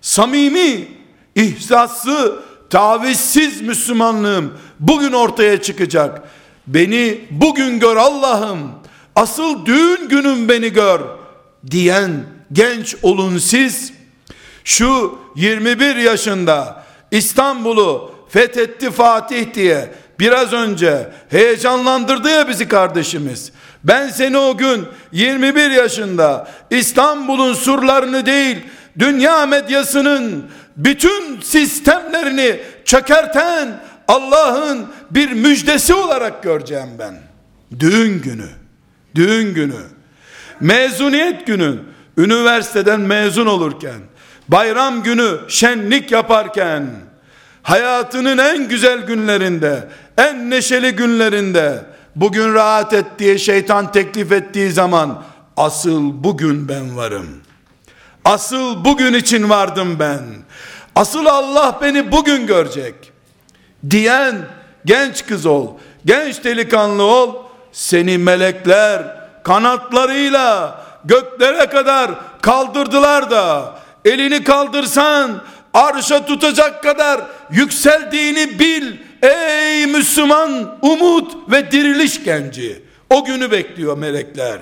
[0.00, 0.88] samimi,
[1.34, 6.22] ihsaslı, tavizsiz Müslümanlığım bugün ortaya çıkacak.
[6.66, 8.70] Beni bugün gör Allah'ım.
[9.16, 11.00] Asıl düğün günüm beni gör
[11.70, 13.92] diyen genç olun siz.
[14.64, 23.52] Şu 21 yaşında İstanbul'u fethetti Fatih diye biraz önce heyecanlandırdı ya bizi kardeşimiz.
[23.84, 28.56] Ben seni o gün 21 yaşında İstanbul'un surlarını değil
[28.98, 30.44] dünya medyasının
[30.76, 37.14] bütün sistemlerini çökerten Allah'ın bir müjdesi olarak göreceğim ben.
[37.80, 38.48] Düğün günü,
[39.14, 39.80] düğün günü,
[40.60, 41.78] mezuniyet günü,
[42.18, 44.00] üniversiteden mezun olurken,
[44.48, 46.86] bayram günü şenlik yaparken,
[47.66, 51.84] hayatının en güzel günlerinde, en neşeli günlerinde,
[52.16, 55.22] bugün rahat et diye şeytan teklif ettiği zaman,
[55.56, 57.26] asıl bugün ben varım.
[58.24, 60.20] Asıl bugün için vardım ben.
[60.94, 62.94] Asıl Allah beni bugün görecek.
[63.90, 64.36] Diyen
[64.84, 65.68] genç kız ol,
[66.04, 67.34] genç delikanlı ol.
[67.72, 69.02] Seni melekler
[69.44, 72.10] kanatlarıyla göklere kadar
[72.42, 73.74] kaldırdılar da
[74.04, 75.42] elini kaldırsan
[75.76, 78.96] arşa tutacak kadar yükseldiğini bil.
[79.22, 82.82] Ey Müslüman umut ve diriliş genci.
[83.10, 84.58] O günü bekliyor melekler.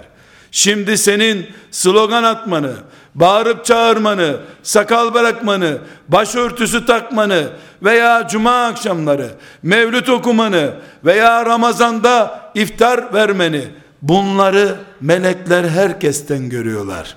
[0.50, 2.72] Şimdi senin slogan atmanı,
[3.14, 7.48] bağırıp çağırmanı, sakal bırakmanı, başörtüsü takmanı
[7.82, 9.30] veya cuma akşamları
[9.62, 10.74] mevlüt okumanı
[11.04, 13.64] veya Ramazanda iftar vermeni
[14.02, 17.16] bunları melekler herkesten görüyorlar.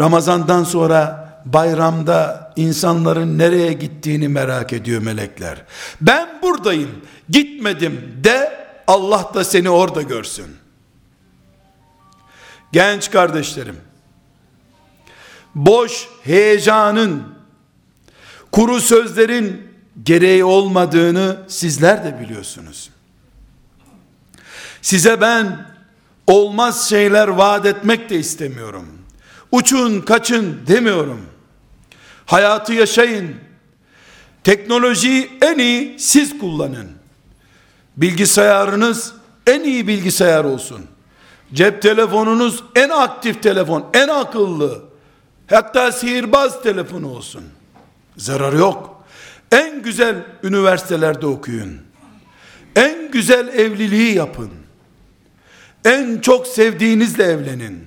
[0.00, 5.64] Ramazandan sonra bayramda insanların nereye gittiğini merak ediyor melekler.
[6.00, 6.90] Ben buradayım,
[7.28, 10.56] gitmedim de Allah da seni orada görsün.
[12.72, 13.76] Genç kardeşlerim,
[15.54, 17.34] boş heyecanın,
[18.52, 19.68] kuru sözlerin
[20.02, 22.90] gereği olmadığını sizler de biliyorsunuz.
[24.82, 25.66] Size ben
[26.26, 28.97] olmaz şeyler vaat etmek de istemiyorum.
[29.52, 31.20] Uçun kaçın demiyorum.
[32.26, 33.34] Hayatı yaşayın.
[34.44, 36.88] Teknolojiyi en iyi siz kullanın.
[37.96, 39.14] Bilgisayarınız
[39.46, 40.86] en iyi bilgisayar olsun.
[41.52, 44.82] Cep telefonunuz en aktif telefon, en akıllı.
[45.50, 47.44] Hatta sihirbaz telefonu olsun.
[48.16, 49.04] Zararı yok.
[49.52, 51.80] En güzel üniversitelerde okuyun.
[52.76, 54.50] En güzel evliliği yapın.
[55.84, 57.84] En çok sevdiğinizle evlenin.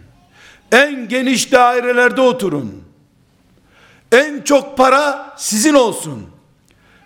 [0.72, 2.84] En geniş dairelerde oturun.
[4.12, 6.28] En çok para sizin olsun.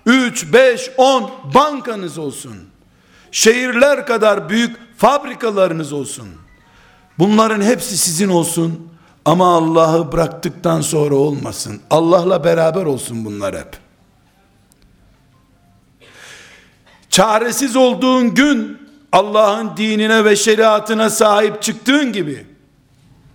[0.05, 2.57] 3, 5, 10 bankanız olsun.
[3.31, 6.27] Şehirler kadar büyük fabrikalarınız olsun.
[7.19, 8.89] Bunların hepsi sizin olsun.
[9.25, 11.81] Ama Allah'ı bıraktıktan sonra olmasın.
[11.89, 13.77] Allah'la beraber olsun bunlar hep.
[17.09, 18.77] Çaresiz olduğun gün
[19.11, 22.54] Allah'ın dinine ve şeriatına sahip çıktığın gibi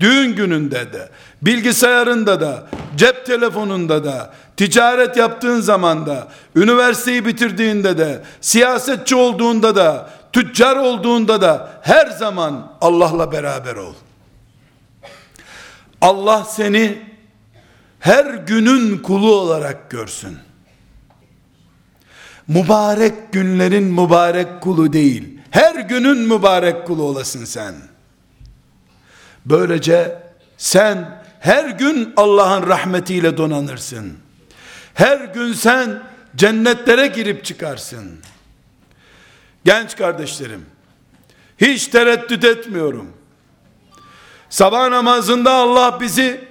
[0.00, 1.08] düğün gününde de
[1.42, 10.10] bilgisayarında da cep telefonunda da ticaret yaptığın zaman da üniversiteyi bitirdiğinde de siyasetçi olduğunda da
[10.32, 13.94] tüccar olduğunda da her zaman Allah'la beraber ol.
[16.00, 16.98] Allah seni
[18.00, 20.38] her günün kulu olarak görsün.
[22.48, 25.38] Mübarek günlerin mübarek kulu değil.
[25.50, 27.89] Her günün mübarek kulu olasın sen.
[29.46, 30.22] Böylece
[30.58, 34.18] sen her gün Allah'ın rahmetiyle donanırsın.
[34.94, 36.02] Her gün sen
[36.36, 38.18] cennetlere girip çıkarsın.
[39.64, 40.66] Genç kardeşlerim,
[41.58, 43.12] hiç tereddüt etmiyorum.
[44.50, 46.48] Sabah namazında Allah bizi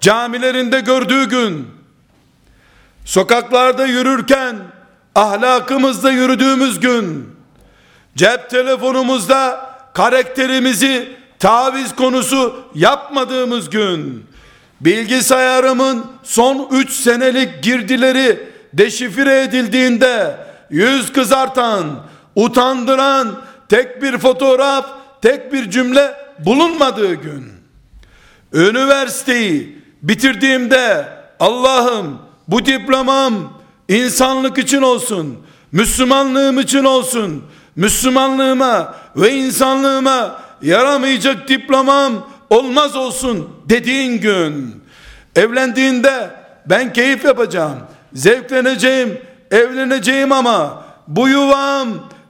[0.00, 1.68] camilerinde gördüğü gün,
[3.04, 4.56] sokaklarda yürürken,
[5.14, 7.36] ahlakımızda yürüdüğümüz gün,
[8.16, 14.26] cep telefonumuzda karakterimizi taviz konusu yapmadığımız gün,
[14.80, 20.36] bilgisayarımın son 3 senelik girdileri deşifre edildiğinde,
[20.70, 21.84] yüz kızartan,
[22.34, 24.86] utandıran tek bir fotoğraf,
[25.22, 27.52] tek bir cümle bulunmadığı gün,
[28.52, 31.08] üniversiteyi bitirdiğimde
[31.40, 32.18] Allah'ım
[32.48, 33.34] bu diplomam
[33.88, 35.38] insanlık için olsun,
[35.72, 37.44] Müslümanlığım için olsun,
[37.76, 42.12] Müslümanlığıma ve insanlığıma yaramayacak diplomam
[42.50, 44.82] olmaz olsun dediğin gün,
[45.36, 46.30] evlendiğinde
[46.66, 47.78] ben keyif yapacağım,
[48.12, 49.18] zevkleneceğim,
[49.50, 51.88] evleneceğim ama bu yuvam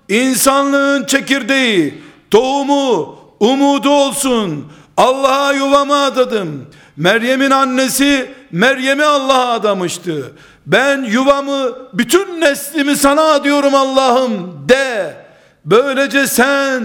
[0.08, 4.72] insanlığın çekirdeği, tohumu, umudu olsun.
[4.96, 6.66] Allah'a yuvamı adadım.
[6.96, 10.32] Meryem'in annesi Meryem'i Allah'a adamıştı.
[10.66, 15.16] Ben yuvamı, bütün neslimi sana adıyorum Allah'ım de.
[15.64, 16.82] Böylece sen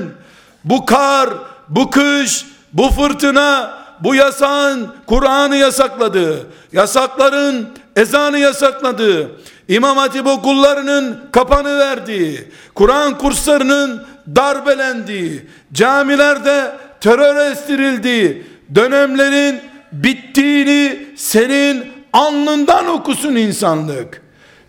[0.64, 1.30] bu kar,
[1.70, 6.48] bu kış, bu fırtına, bu yasağın Kur'an'ı yasakladı.
[6.72, 9.32] Yasakların ezanı yasakladı.
[9.68, 14.06] İmam Hatip okullarının kapanı verdiği, Kur'an kurslarının
[14.36, 24.22] darbelendiği, camilerde terör estirildiği dönemlerin bittiğini senin alnından okusun insanlık.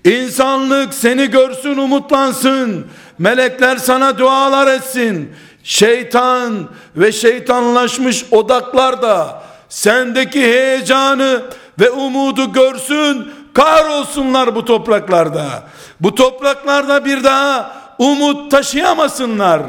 [0.04, 2.86] İnsanlık seni görsün umutlansın.
[3.18, 5.32] Melekler sana dualar etsin.
[5.64, 11.42] Şeytan ve şeytanlaşmış odaklar da sendeki heyecanı
[11.80, 13.32] ve umudu görsün.
[13.54, 15.46] Kahrolsunlar bu topraklarda.
[16.00, 19.62] Bu topraklarda bir daha umut taşıyamasınlar.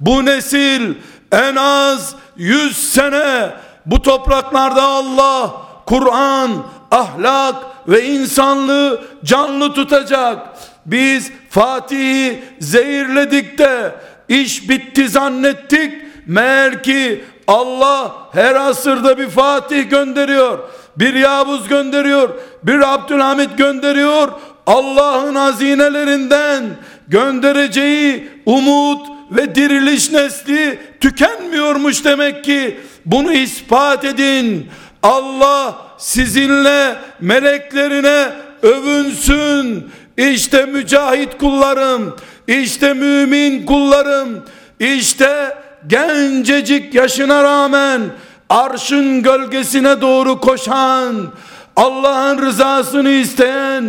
[0.00, 0.94] Bu nesil
[1.32, 3.50] en az yüz sene
[3.86, 5.52] bu topraklarda Allah,
[5.86, 6.50] Kur'an,
[6.90, 7.56] ahlak
[7.88, 10.46] ve insanlığı canlı tutacak.
[10.86, 13.94] Biz Fatih'i zehirledik de
[14.30, 15.92] iş bitti zannettik.
[16.26, 20.58] Meğer ki Allah her asırda bir Fatih gönderiyor.
[20.96, 22.28] Bir Yavuz gönderiyor.
[22.62, 24.28] Bir Abdülhamit gönderiyor.
[24.66, 26.64] Allah'ın hazinelerinden
[27.08, 34.66] göndereceği umut ve diriliş nesli tükenmiyormuş demek ki bunu ispat edin
[35.02, 38.28] Allah sizinle meleklerine
[38.62, 42.16] övünsün işte mücahit kullarım
[42.50, 44.44] işte mümin kullarım
[44.78, 48.00] işte gencecik yaşına rağmen
[48.48, 51.32] arşın gölgesine doğru koşan
[51.76, 53.84] Allah'ın rızasını isteyen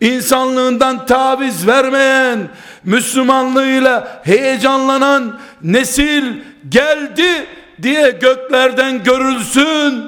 [0.00, 2.48] insanlığından taviz vermeyen,
[2.84, 6.24] Müslümanlığıyla heyecanlanan nesil
[6.68, 7.46] geldi
[7.82, 10.04] diye göklerden görülsün.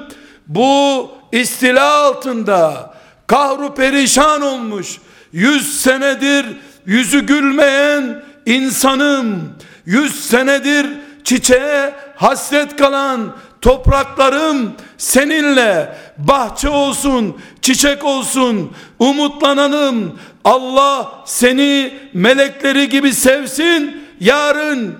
[0.47, 2.93] Bu istila altında
[3.27, 4.97] kahru perişan olmuş,
[5.31, 6.45] yüz senedir
[6.87, 9.53] yüzü gülmeyen insanım,
[9.85, 10.87] yüz senedir
[11.23, 20.19] çiçeğe hasret kalan topraklarım seninle bahçe olsun, çiçek olsun, umutlananım.
[20.43, 24.03] Allah seni melekleri gibi sevsin.
[24.19, 24.95] Yarın,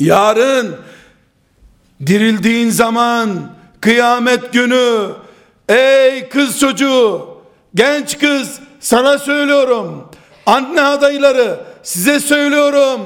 [0.00, 0.76] yarın
[2.06, 3.28] dirildiğin zaman
[3.80, 5.08] kıyamet günü
[5.68, 7.28] Ey kız çocuğu,
[7.74, 10.10] genç kız sana söylüyorum.
[10.48, 13.00] Anne adayları size söylüyorum.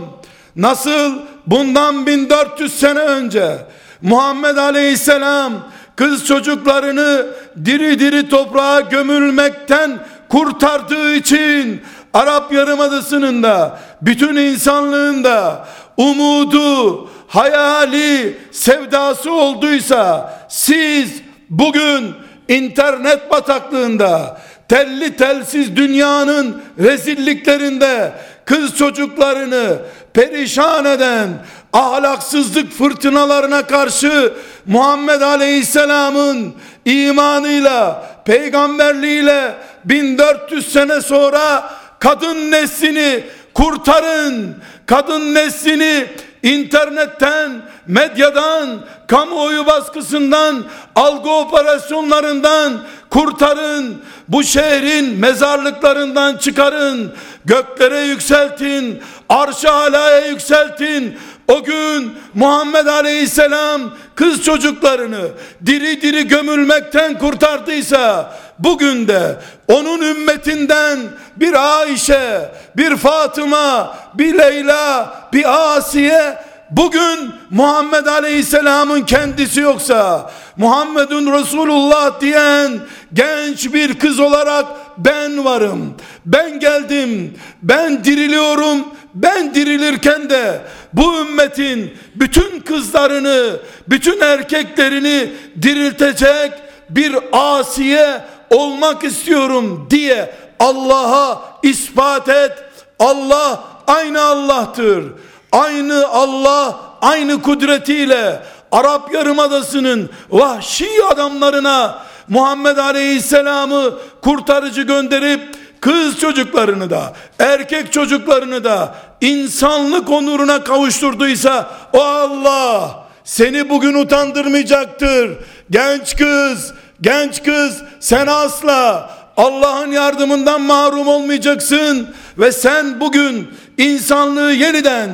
[0.56, 1.12] Nasıl
[1.46, 3.56] bundan 1400 sene önce
[4.02, 5.52] Muhammed Aleyhisselam
[5.96, 7.26] kız çocuklarını
[7.64, 11.82] diri diri toprağa gömülmekten kurtardığı için
[12.14, 15.66] Arap Yarımadası'nın da bütün insanlığın da
[15.96, 21.12] umudu, hayali, sevdası olduysa siz
[21.50, 22.14] bugün
[22.48, 24.40] internet bataklığında
[24.72, 28.12] telli telsiz dünyanın rezilliklerinde
[28.44, 29.78] kız çocuklarını
[30.12, 31.28] perişan eden
[31.72, 34.32] ahlaksızlık fırtınalarına karşı
[34.66, 36.54] Muhammed Aleyhisselam'ın
[36.84, 39.54] imanıyla, peygamberliğiyle
[39.84, 44.56] 1400 sene sonra kadın neslini kurtarın.
[44.86, 46.06] Kadın neslini
[46.42, 50.64] internetten, medyadan, kamuoyu baskısından,
[50.94, 54.02] algı operasyonlarından kurtarın.
[54.28, 57.14] Bu şehrin mezarlıklarından çıkarın.
[57.44, 59.02] Göklere yükseltin.
[59.28, 61.18] Arş-ı alaya yükseltin.
[61.48, 63.80] O gün Muhammed Aleyhisselam
[64.14, 65.28] kız çocuklarını
[65.66, 69.36] diri diri gömülmekten kurtardıysa bugün de
[69.68, 70.98] onun ümmetinden
[71.36, 76.38] bir Ayşe, bir Fatıma, bir Leyla, bir Asiye
[76.70, 82.72] bugün Muhammed Aleyhisselam'ın kendisi yoksa Muhammedun Resulullah diyen
[83.12, 84.66] genç bir kız olarak
[84.98, 85.94] ben varım.
[86.26, 87.38] Ben geldim.
[87.62, 88.84] Ben diriliyorum.
[89.14, 90.60] Ben dirilirken de
[90.92, 93.56] bu ümmetin bütün kızlarını,
[93.88, 95.32] bütün erkeklerini
[95.62, 96.52] diriltecek
[96.90, 98.20] bir asiye
[98.50, 102.52] olmak istiyorum diye Allah'a ispat et.
[102.98, 105.04] Allah aynı Allah'tır.
[105.52, 115.40] Aynı Allah aynı kudretiyle Arap Yarımadası'nın vahşi adamlarına Muhammed Aleyhisselam'ı kurtarıcı gönderip
[115.82, 125.30] kız çocuklarını da erkek çocuklarını da insanlık onuruna kavuşturduysa o Allah seni bugün utandırmayacaktır.
[125.70, 132.08] Genç kız, genç kız sen asla Allah'ın yardımından mahrum olmayacaksın
[132.38, 135.10] ve sen bugün insanlığı yeniden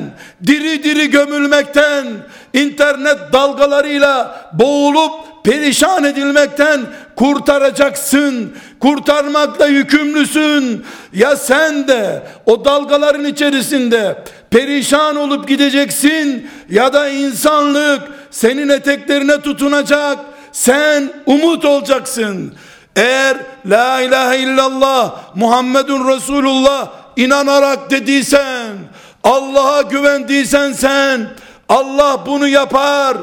[0.47, 2.07] diri diri gömülmekten
[2.53, 5.13] internet dalgalarıyla boğulup
[5.45, 6.81] perişan edilmekten
[7.17, 8.57] kurtaracaksın.
[8.81, 10.85] Kurtarmakla yükümlüsün.
[11.13, 20.19] Ya sen de o dalgaların içerisinde perişan olup gideceksin ya da insanlık senin eteklerine tutunacak.
[20.53, 22.55] Sen umut olacaksın.
[22.97, 23.37] Eğer
[23.67, 28.77] la ilahe illallah Muhammedun Resulullah inanarak dediysen
[29.25, 31.29] Allah'a güvendiysen sen
[31.69, 33.17] Allah bunu yapar.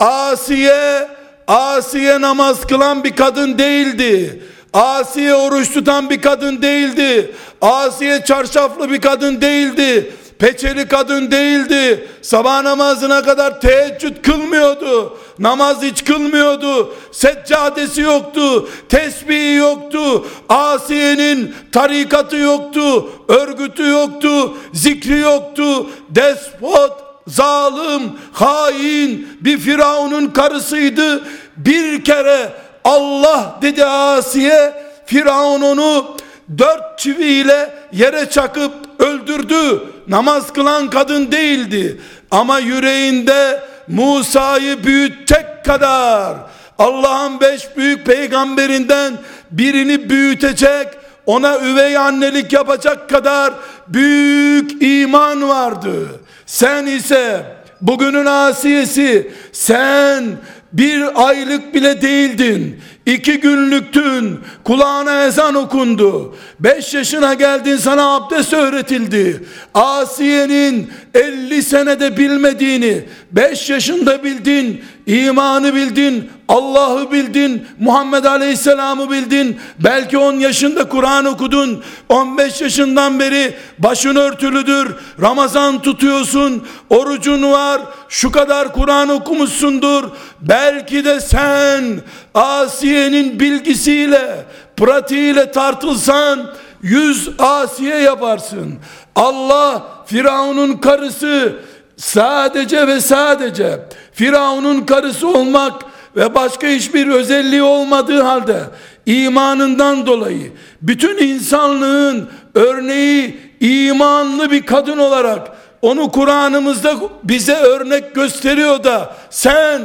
[0.00, 1.08] Asiye
[1.46, 4.42] Asiye namaz kılan bir kadın değildi.
[4.72, 7.34] Asiye oruç tutan bir kadın değildi.
[7.60, 10.12] Asiye çarşaflı bir kadın değildi.
[10.38, 12.08] Peçeli kadın değildi.
[12.22, 15.18] Sabah namazına kadar teheccüd kılmıyordu.
[15.38, 16.94] Namaz hiç kılmıyordu.
[17.12, 18.68] Seccadesi yoktu.
[18.88, 20.26] Tesbihi yoktu.
[20.48, 23.10] Asiye'nin tarikatı yoktu.
[23.28, 24.54] Örgütü yoktu.
[24.72, 25.90] Zikri yoktu.
[26.10, 31.24] Despot zalim, hain bir Firavun'un karısıydı.
[31.56, 32.52] Bir kere
[32.84, 34.74] Allah dedi Asiye,
[35.06, 36.16] Firavun onu
[36.58, 39.82] dört çiviyle yere çakıp öldürdü.
[40.08, 42.00] Namaz kılan kadın değildi.
[42.30, 46.36] Ama yüreğinde Musa'yı büyütecek kadar
[46.78, 49.18] Allah'ın beş büyük peygamberinden
[49.50, 50.88] birini büyütecek
[51.26, 53.54] ona üvey annelik yapacak kadar
[53.88, 56.08] büyük iman vardı.
[56.46, 57.42] Sen ise
[57.80, 60.24] bugünün asiyesi sen
[60.72, 62.80] bir aylık bile değildin.
[63.06, 64.40] İki günlüktün.
[64.64, 66.36] Kulağına ezan okundu.
[66.60, 69.44] Beş yaşına geldin sana abdest öğretildi.
[69.74, 74.84] Asiye'nin elli senede bilmediğini beş yaşında bildin.
[75.06, 76.30] İmanı bildin.
[76.48, 77.66] Allah'ı bildin.
[77.80, 79.60] Muhammed Aleyhisselam'ı bildin.
[79.78, 81.82] Belki on yaşında Kur'an okudun.
[82.08, 84.94] On beş yaşından beri başın örtülüdür.
[85.20, 86.66] Ramazan tutuyorsun.
[86.90, 87.80] Orucun var.
[88.08, 90.04] Şu kadar Kur'an okumuşsundur.
[90.40, 92.00] Belki de sen
[92.34, 94.44] Asiye'nin bilgisiyle,
[94.76, 96.52] pratiğiyle tartılsan
[96.82, 98.74] yüz Asiye yaparsın.
[99.16, 101.52] Allah Firavun'un karısı
[101.96, 103.78] sadece ve sadece
[104.16, 105.82] Firavun'un karısı olmak
[106.16, 108.60] ve başka hiçbir özelliği olmadığı halde
[109.06, 110.52] imanından dolayı
[110.82, 115.48] bütün insanlığın örneği imanlı bir kadın olarak
[115.82, 116.94] onu Kur'an'ımızda
[117.24, 119.82] bize örnek gösteriyor da sen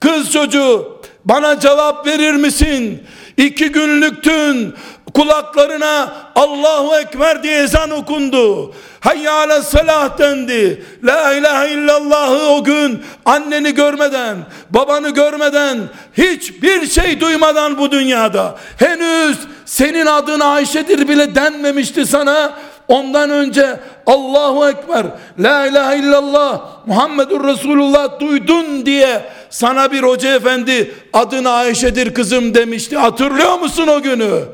[0.00, 3.02] kız çocuğu bana cevap verir misin?
[3.36, 4.74] İki günlüktün
[5.14, 8.74] kulaklarına Allahu Ekber diye ezan okundu.
[9.00, 10.84] Hayya ala salah dendi.
[11.04, 14.36] La ilahe illallahı o gün anneni görmeden,
[14.70, 15.78] babanı görmeden,
[16.16, 18.58] hiçbir şey duymadan bu dünyada.
[18.76, 22.52] Henüz senin adın Ayşe'dir bile denmemişti sana.
[22.88, 25.06] Ondan önce Allahu Ekber,
[25.38, 32.96] La ilahe illallah, Muhammedur Resulullah duydun diye sana bir hoca efendi adın Ayşe'dir kızım demişti.
[32.96, 34.44] Hatırlıyor musun o günü?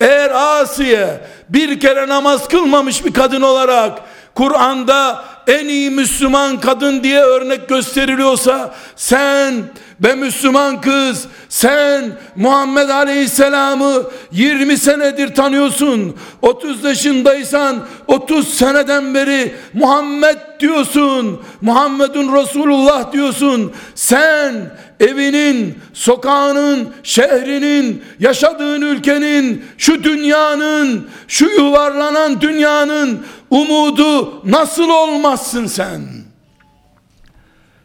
[0.00, 3.98] Eğer Asiye bir kere namaz kılmamış bir kadın olarak
[4.34, 9.54] Kur'an'da en iyi Müslüman kadın diye örnek gösteriliyorsa sen
[10.00, 20.38] be Müslüman kız sen Muhammed Aleyhisselam'ı 20 senedir tanıyorsun 30 yaşındaysan 30 seneden beri Muhammed
[20.60, 24.70] diyorsun Muhammedun Resulullah diyorsun sen
[25.00, 36.02] evinin sokağının şehrinin yaşadığın ülkenin şu dünyanın şu yuvarlanan dünyanın umudu nasıl olmazsın sen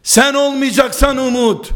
[0.02, 1.70] sen olmayacaksan umut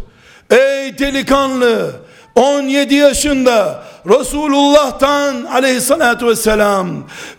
[0.50, 1.92] Ey delikanlı
[2.34, 6.88] 17 yaşında Resulullah'tan aleyhissalatü vesselam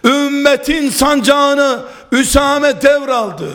[0.06, 1.80] ümmetin sancağını
[2.12, 3.50] Üsame devraldı.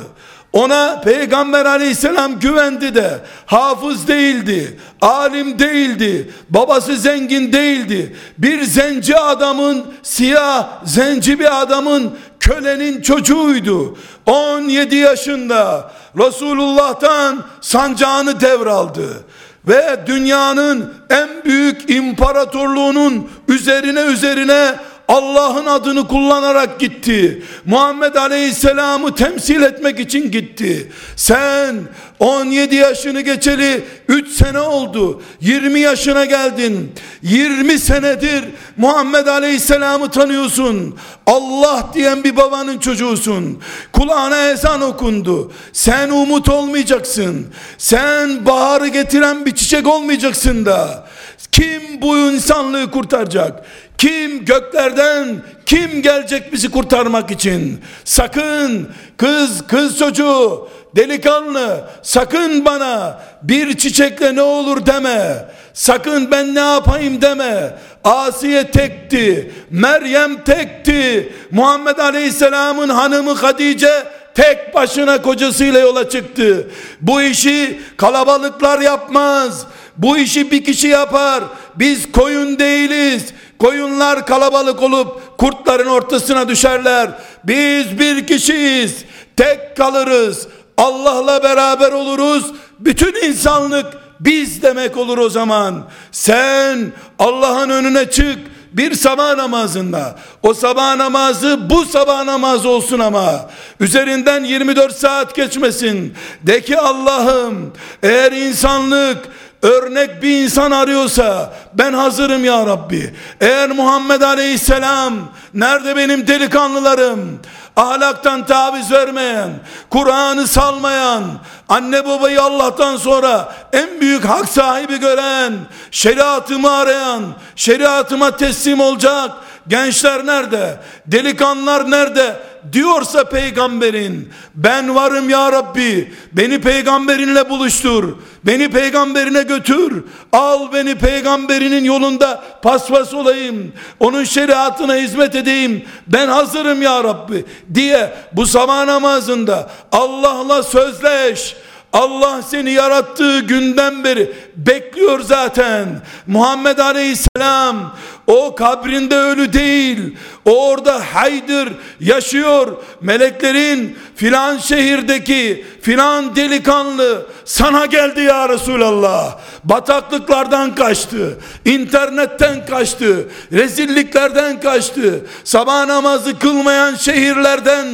[0.54, 8.16] Ona peygamber aleyhisselam güvendi de hafız değildi, alim değildi, babası zengin değildi.
[8.38, 13.98] Bir zenci adamın, siyah zenci bir adamın kölenin çocuğuydu.
[14.26, 19.24] 17 yaşında Resulullah'tan sancağını devraldı
[19.68, 24.74] ve dünyanın en büyük imparatorluğunun üzerine üzerine
[25.08, 27.42] Allah'ın adını kullanarak gitti.
[27.64, 30.92] Muhammed Aleyhisselam'ı temsil etmek için gitti.
[31.16, 31.76] Sen
[32.18, 35.22] 17 yaşını geçeli 3 sene oldu.
[35.40, 36.92] 20 yaşına geldin.
[37.22, 38.44] 20 senedir
[38.76, 40.96] Muhammed Aleyhisselam'ı tanıyorsun.
[41.26, 43.62] Allah diyen bir babanın çocuğusun.
[43.92, 45.52] Kulağına ezan okundu.
[45.72, 47.46] Sen umut olmayacaksın.
[47.78, 51.06] Sen baharı getiren bir çiçek olmayacaksın da.
[51.52, 53.64] Kim bu insanlığı kurtaracak?
[53.98, 57.80] Kim göklerden kim gelecek bizi kurtarmak için?
[58.04, 65.48] Sakın kız kız çocuğu delikanlı sakın bana bir çiçekle ne olur deme.
[65.74, 67.78] Sakın ben ne yapayım deme.
[68.04, 69.52] Asiye tekti.
[69.70, 71.32] Meryem tekti.
[71.50, 73.92] Muhammed Aleyhisselam'ın hanımı Hatice
[74.34, 76.70] tek başına kocasıyla yola çıktı.
[77.00, 79.66] Bu işi kalabalıklar yapmaz.
[79.96, 81.44] Bu işi bir kişi yapar.
[81.76, 83.24] Biz koyun değiliz.
[83.64, 87.10] Koyunlar kalabalık olup kurtların ortasına düşerler.
[87.44, 89.04] Biz bir kişiyiz.
[89.36, 90.46] Tek kalırız.
[90.76, 92.52] Allah'la beraber oluruz.
[92.78, 93.86] Bütün insanlık
[94.20, 95.84] biz demek olur o zaman.
[96.12, 98.38] Sen Allah'ın önüne çık
[98.72, 103.50] bir sabah namazında o sabah namazı bu sabah namazı olsun ama
[103.80, 109.18] üzerinden 24 saat geçmesin de ki Allah'ım eğer insanlık
[109.64, 113.14] örnek bir insan arıyorsa ben hazırım ya Rabbi.
[113.40, 115.14] Eğer Muhammed Aleyhisselam
[115.54, 117.40] nerede benim delikanlılarım?
[117.76, 119.50] Ahlaktan taviz vermeyen,
[119.90, 121.24] Kur'an'ı salmayan,
[121.68, 125.52] anne babayı Allah'tan sonra en büyük hak sahibi gören,
[125.90, 127.22] şeriatımı arayan,
[127.56, 129.30] şeriatıma teslim olacak,
[129.68, 130.80] gençler nerede?
[131.06, 132.36] Delikanlılar nerede?
[132.72, 141.84] Diyorsa peygamberin ben varım ya Rabbi beni peygamberinle buluştur beni peygamberine götür al beni peygamberinin
[141.84, 147.44] yolunda paspas olayım onun şeriatına hizmet edeyim ben hazırım ya Rabbi
[147.74, 151.56] diye bu sabah namazında Allah'la sözleş
[151.94, 156.02] Allah seni yarattığı günden beri bekliyor zaten.
[156.26, 157.96] Muhammed Aleyhisselam
[158.26, 160.16] o kabrinde ölü değil.
[160.44, 162.76] O orada haydır, yaşıyor.
[163.00, 169.38] Meleklerin filan şehirdeki filan delikanlı sana geldi ya Resulallah.
[169.64, 171.38] Bataklıklardan kaçtı.
[171.64, 173.28] internetten kaçtı.
[173.52, 175.26] Rezilliklerden kaçtı.
[175.44, 177.86] Sabah namazı kılmayan şehirlerden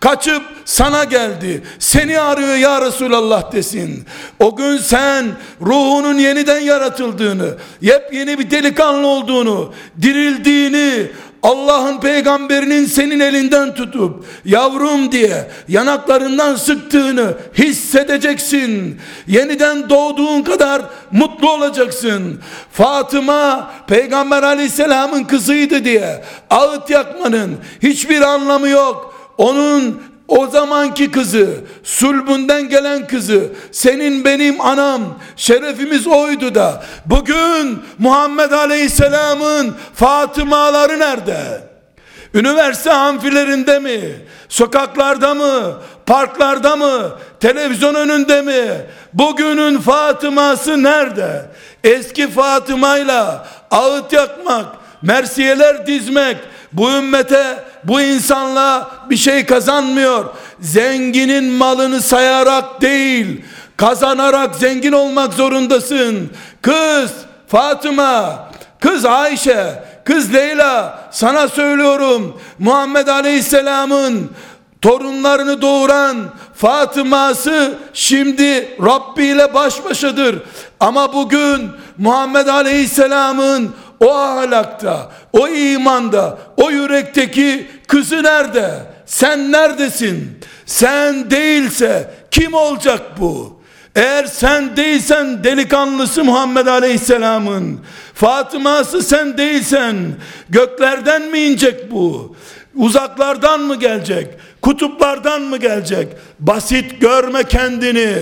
[0.00, 1.62] kaçıp sana geldi.
[1.78, 4.04] Seni arıyor ya Resulallah desin.
[4.40, 5.26] O gün sen
[5.60, 11.06] ruhunun yeniden yaratıldığını, yepyeni bir delikanlı olduğunu, dirildiğini,
[11.46, 19.00] Allah'ın peygamberinin senin elinden tutup yavrum diye yanaklarından sıktığını hissedeceksin.
[19.26, 20.82] Yeniden doğduğun kadar
[21.12, 22.40] mutlu olacaksın.
[22.72, 29.14] Fatıma peygamber aleyhisselamın kızıydı diye ağıt yakmanın hiçbir anlamı yok.
[29.38, 31.48] Onun o zamanki kızı,
[31.84, 35.02] sulbünden gelen kızı, senin benim anam,
[35.36, 41.66] şerefimiz oydu da, bugün Muhammed Aleyhisselam'ın Fatımaları nerede?
[42.34, 44.00] Üniversite amfilerinde mi?
[44.48, 45.74] Sokaklarda mı?
[46.06, 47.10] Parklarda mı?
[47.40, 48.66] Televizyon önünde mi?
[49.12, 51.50] Bugünün Fatıması nerede?
[51.84, 54.66] Eski Fatıma'yla ağıt yakmak,
[55.02, 56.36] mersiyeler dizmek,
[56.72, 60.24] bu ümmete, bu insanla bir şey kazanmıyor.
[60.60, 63.44] Zenginin malını sayarak değil,
[63.76, 66.30] kazanarak zengin olmak zorundasın.
[66.62, 67.12] Kız
[67.48, 68.48] Fatıma,
[68.80, 72.40] kız Ayşe, kız Leyla sana söylüyorum.
[72.58, 74.30] Muhammed Aleyhisselam'ın
[74.82, 76.16] torunlarını doğuran
[76.54, 80.36] Fatıma'sı şimdi Rabbi ile baş başadır.
[80.80, 88.70] Ama bugün Muhammed Aleyhisselam'ın o ahlakta, o imanda, o yürekteki kızı nerede?
[89.06, 90.38] Sen neredesin?
[90.66, 93.60] Sen değilse kim olacak bu?
[93.94, 97.80] Eğer sen değilsen delikanlısı Muhammed Aleyhisselam'ın,
[98.14, 99.96] Fatıma'sı sen değilsen
[100.48, 102.36] göklerden mi inecek bu?
[102.74, 104.28] Uzaklardan mı gelecek?
[104.62, 106.08] Kutuplardan mı gelecek?
[106.38, 108.14] Basit görme kendini.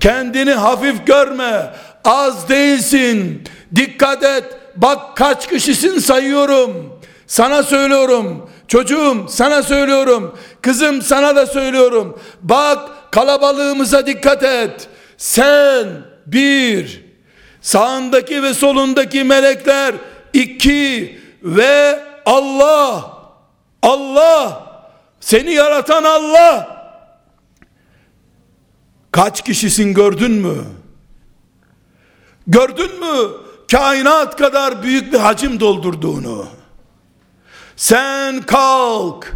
[0.00, 1.70] Kendini hafif görme.
[2.04, 3.42] Az değilsin.
[3.74, 4.57] Dikkat et.
[4.78, 7.00] Bak kaç kişisin sayıyorum.
[7.26, 8.50] Sana söylüyorum.
[8.68, 10.38] Çocuğum sana söylüyorum.
[10.62, 12.18] Kızım sana da söylüyorum.
[12.42, 14.88] Bak kalabalığımıza dikkat et.
[15.16, 15.88] Sen
[16.26, 17.04] bir,
[17.60, 19.94] sağındaki ve solundaki melekler
[20.32, 23.18] iki ve Allah,
[23.82, 24.66] Allah,
[25.20, 26.78] seni yaratan Allah.
[29.12, 30.64] Kaç kişisin gördün mü?
[32.46, 33.47] Gördün mü?
[33.70, 36.48] Kainat kadar büyük bir hacim doldurduğunu.
[37.76, 39.32] Sen kalk.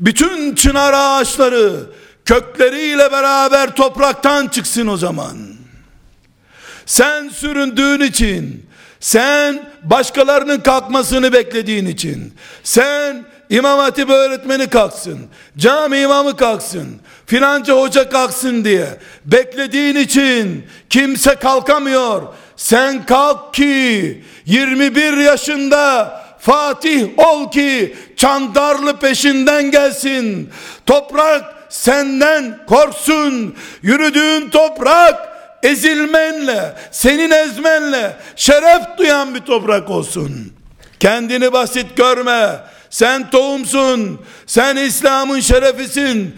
[0.00, 1.86] Bütün çınar ağaçları
[2.24, 5.36] kökleriyle beraber topraktan çıksın o zaman.
[6.86, 8.66] Sen süründüğün için,
[9.00, 12.34] sen başkalarının kalkmasını beklediğin için,
[12.64, 15.18] sen İmam Hatip öğretmeni kalksın,
[15.58, 16.88] cami imamı kalksın,
[17.26, 22.22] filanca hoca kalksın diye beklediğin için kimse kalkamıyor.
[22.62, 30.50] Sen kalk ki 21 yaşında Fatih ol ki Çandarlı peşinden gelsin.
[30.86, 33.54] Toprak senden korksun.
[33.82, 35.28] Yürüdüğün toprak
[35.62, 40.52] ezilmenle, senin ezmenle şeref duyan bir toprak olsun.
[41.00, 42.60] Kendini basit görme.
[42.90, 44.20] Sen tohumsun.
[44.46, 46.36] Sen İslam'ın şerefisin.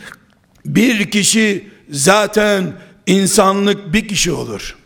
[0.64, 2.72] Bir kişi zaten
[3.06, 4.83] insanlık bir kişi olur.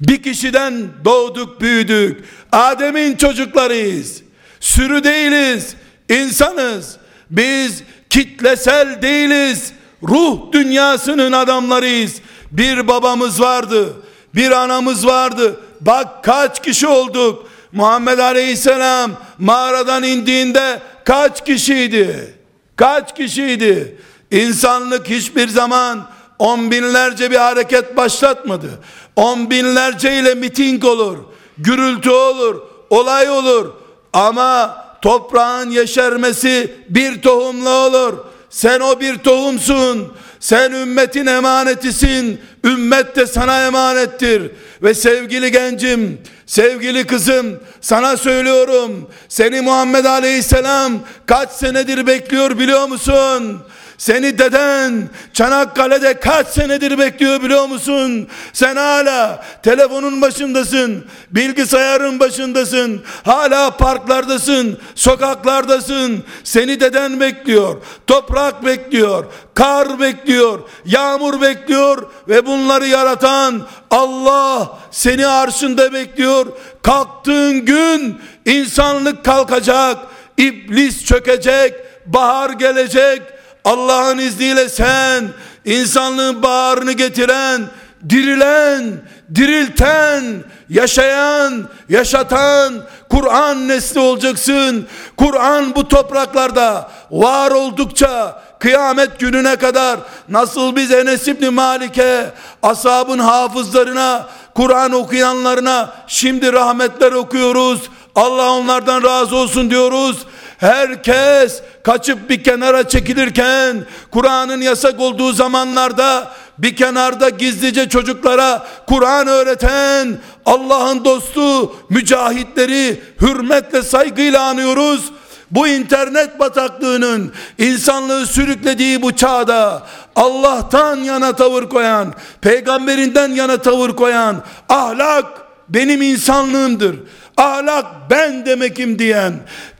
[0.00, 2.24] Bir kişiden doğduk büyüdük.
[2.52, 4.22] Adem'in çocuklarıyız.
[4.60, 5.74] Sürü değiliz.
[6.08, 6.96] insanız.
[7.30, 9.72] Biz kitlesel değiliz.
[10.02, 12.14] Ruh dünyasının adamlarıyız.
[12.50, 13.92] Bir babamız vardı.
[14.34, 15.60] Bir anamız vardı.
[15.80, 17.48] Bak kaç kişi olduk.
[17.72, 22.34] Muhammed Aleyhisselam mağaradan indiğinde kaç kişiydi?
[22.76, 23.96] Kaç kişiydi?
[24.30, 26.06] İnsanlık hiçbir zaman
[26.38, 28.70] on binlerce bir hareket başlatmadı.
[29.18, 31.18] On binlerce ile miting olur,
[31.58, 32.60] gürültü olur,
[32.90, 33.72] olay olur.
[34.12, 38.14] Ama toprağın yeşermesi bir tohumla olur.
[38.50, 40.12] Sen o bir tohumsun.
[40.40, 42.40] Sen ümmetin emanetisin.
[42.64, 44.50] Ümmet de sana emanettir.
[44.82, 49.10] Ve sevgili gencim, sevgili kızım, sana söylüyorum.
[49.28, 50.92] Seni Muhammed Aleyhisselam
[51.26, 53.58] kaç senedir bekliyor biliyor musun?
[53.98, 58.28] Seni deden Çanakkale'de kaç senedir bekliyor biliyor musun?
[58.52, 66.24] Sen hala telefonun başındasın, bilgisayarın başındasın, hala parklardasın, sokaklardasın.
[66.44, 67.76] Seni deden bekliyor,
[68.06, 69.24] toprak bekliyor,
[69.54, 76.46] kar bekliyor, yağmur bekliyor ve bunları yaratan Allah seni arşında bekliyor.
[76.82, 79.96] Kalktığın gün insanlık kalkacak,
[80.36, 81.74] iblis çökecek,
[82.06, 85.24] bahar gelecek, Allah'ın izniyle sen
[85.64, 87.62] insanlığın bağrını getiren,
[88.08, 88.92] dirilen,
[89.34, 90.24] dirilten,
[90.68, 92.74] yaşayan, yaşatan
[93.08, 94.86] Kur'an nesli olacaksın.
[95.16, 102.32] Kur'an bu topraklarda var oldukça kıyamet gününe kadar nasıl biz Enes İbni Malik'e
[102.62, 107.80] ashabın hafızlarına Kur'an okuyanlarına şimdi rahmetler okuyoruz.
[108.14, 110.16] Allah onlardan razı olsun diyoruz.
[110.58, 120.18] Herkes kaçıp bir kenara çekilirken Kur'an'ın yasak olduğu zamanlarda bir kenarda gizlice çocuklara Kur'an öğreten
[120.46, 125.12] Allah'ın dostu mücahitleri hürmetle saygıyla anıyoruz.
[125.50, 129.86] bu internet bataklığının insanlığı sürüklediği bu çağda
[130.16, 135.26] Allah'tan yana tavır koyan, peygamberinden yana tavır koyan, ahlak
[135.68, 136.96] benim insanlığımdır.
[137.36, 139.32] Ahlak ben demekim diyen,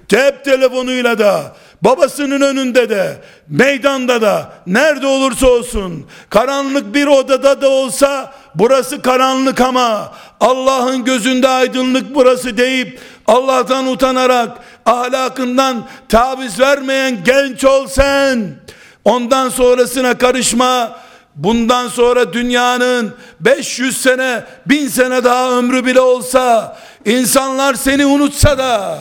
[0.08, 3.16] cep telefonuyla da, babasının önünde de,
[3.48, 11.48] meydanda da, nerede olursa olsun, karanlık bir odada da olsa, burası karanlık ama, Allah'ın gözünde
[11.48, 18.54] aydınlık burası deyip, Allah'tan utanarak, ahlakından taviz vermeyen genç ol sen,
[19.04, 20.98] ondan sonrasına karışma,
[21.34, 28.98] bundan sonra dünyanın 500 sene, 1000 sene daha ömrü bile olsa, insanlar seni unutsa da,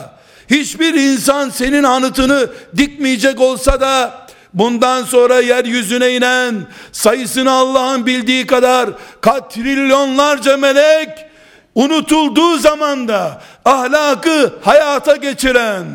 [0.50, 8.90] hiçbir insan senin anıtını dikmeyecek olsa da, bundan sonra yeryüzüne inen, sayısını Allah'ın bildiği kadar,
[9.20, 11.08] katrilyonlarca melek,
[11.74, 15.86] unutulduğu zaman da ahlakı hayata geçiren,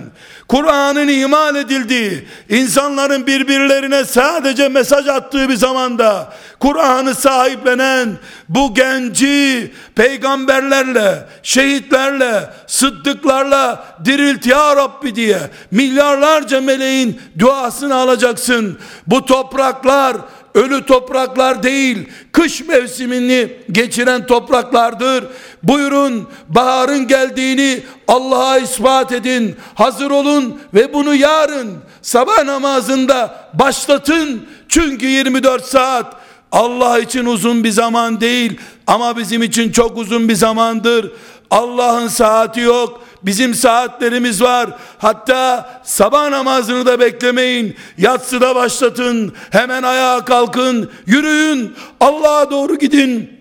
[0.47, 8.09] Kur'an'ın iman edildiği, insanların birbirlerine sadece mesaj attığı bir zamanda Kur'an'ı sahiplenen
[8.49, 15.39] bu genci peygamberlerle, şehitlerle, sıddıklarla dirilt ya Rabbi diye
[15.71, 18.79] milyarlarca meleğin duasını alacaksın.
[19.07, 20.17] Bu topraklar
[20.55, 25.23] ölü topraklar değil, kış mevsimini geçiren topraklardır.
[25.63, 29.55] Buyurun baharın geldiğini Allah'a ispat edin.
[29.75, 34.45] Hazır olun ve bunu yarın sabah namazında başlatın.
[34.69, 36.15] Çünkü 24 saat
[36.51, 41.11] Allah için uzun bir zaman değil ama bizim için çok uzun bir zamandır.
[41.51, 43.03] Allah'ın saati yok.
[43.23, 44.69] Bizim saatlerimiz var.
[44.97, 47.75] Hatta sabah namazını da beklemeyin.
[47.97, 49.33] Yatsıda başlatın.
[49.51, 50.91] Hemen ayağa kalkın.
[51.05, 51.75] Yürüyün.
[51.99, 53.31] Allah'a doğru gidin.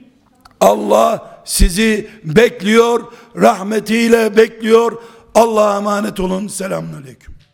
[0.61, 3.13] Allah sizi bekliyor.
[3.37, 5.03] Rahmetiyle bekliyor.
[5.35, 6.49] Allah'a emanet olun.
[6.49, 7.32] Selamun Aleyküm.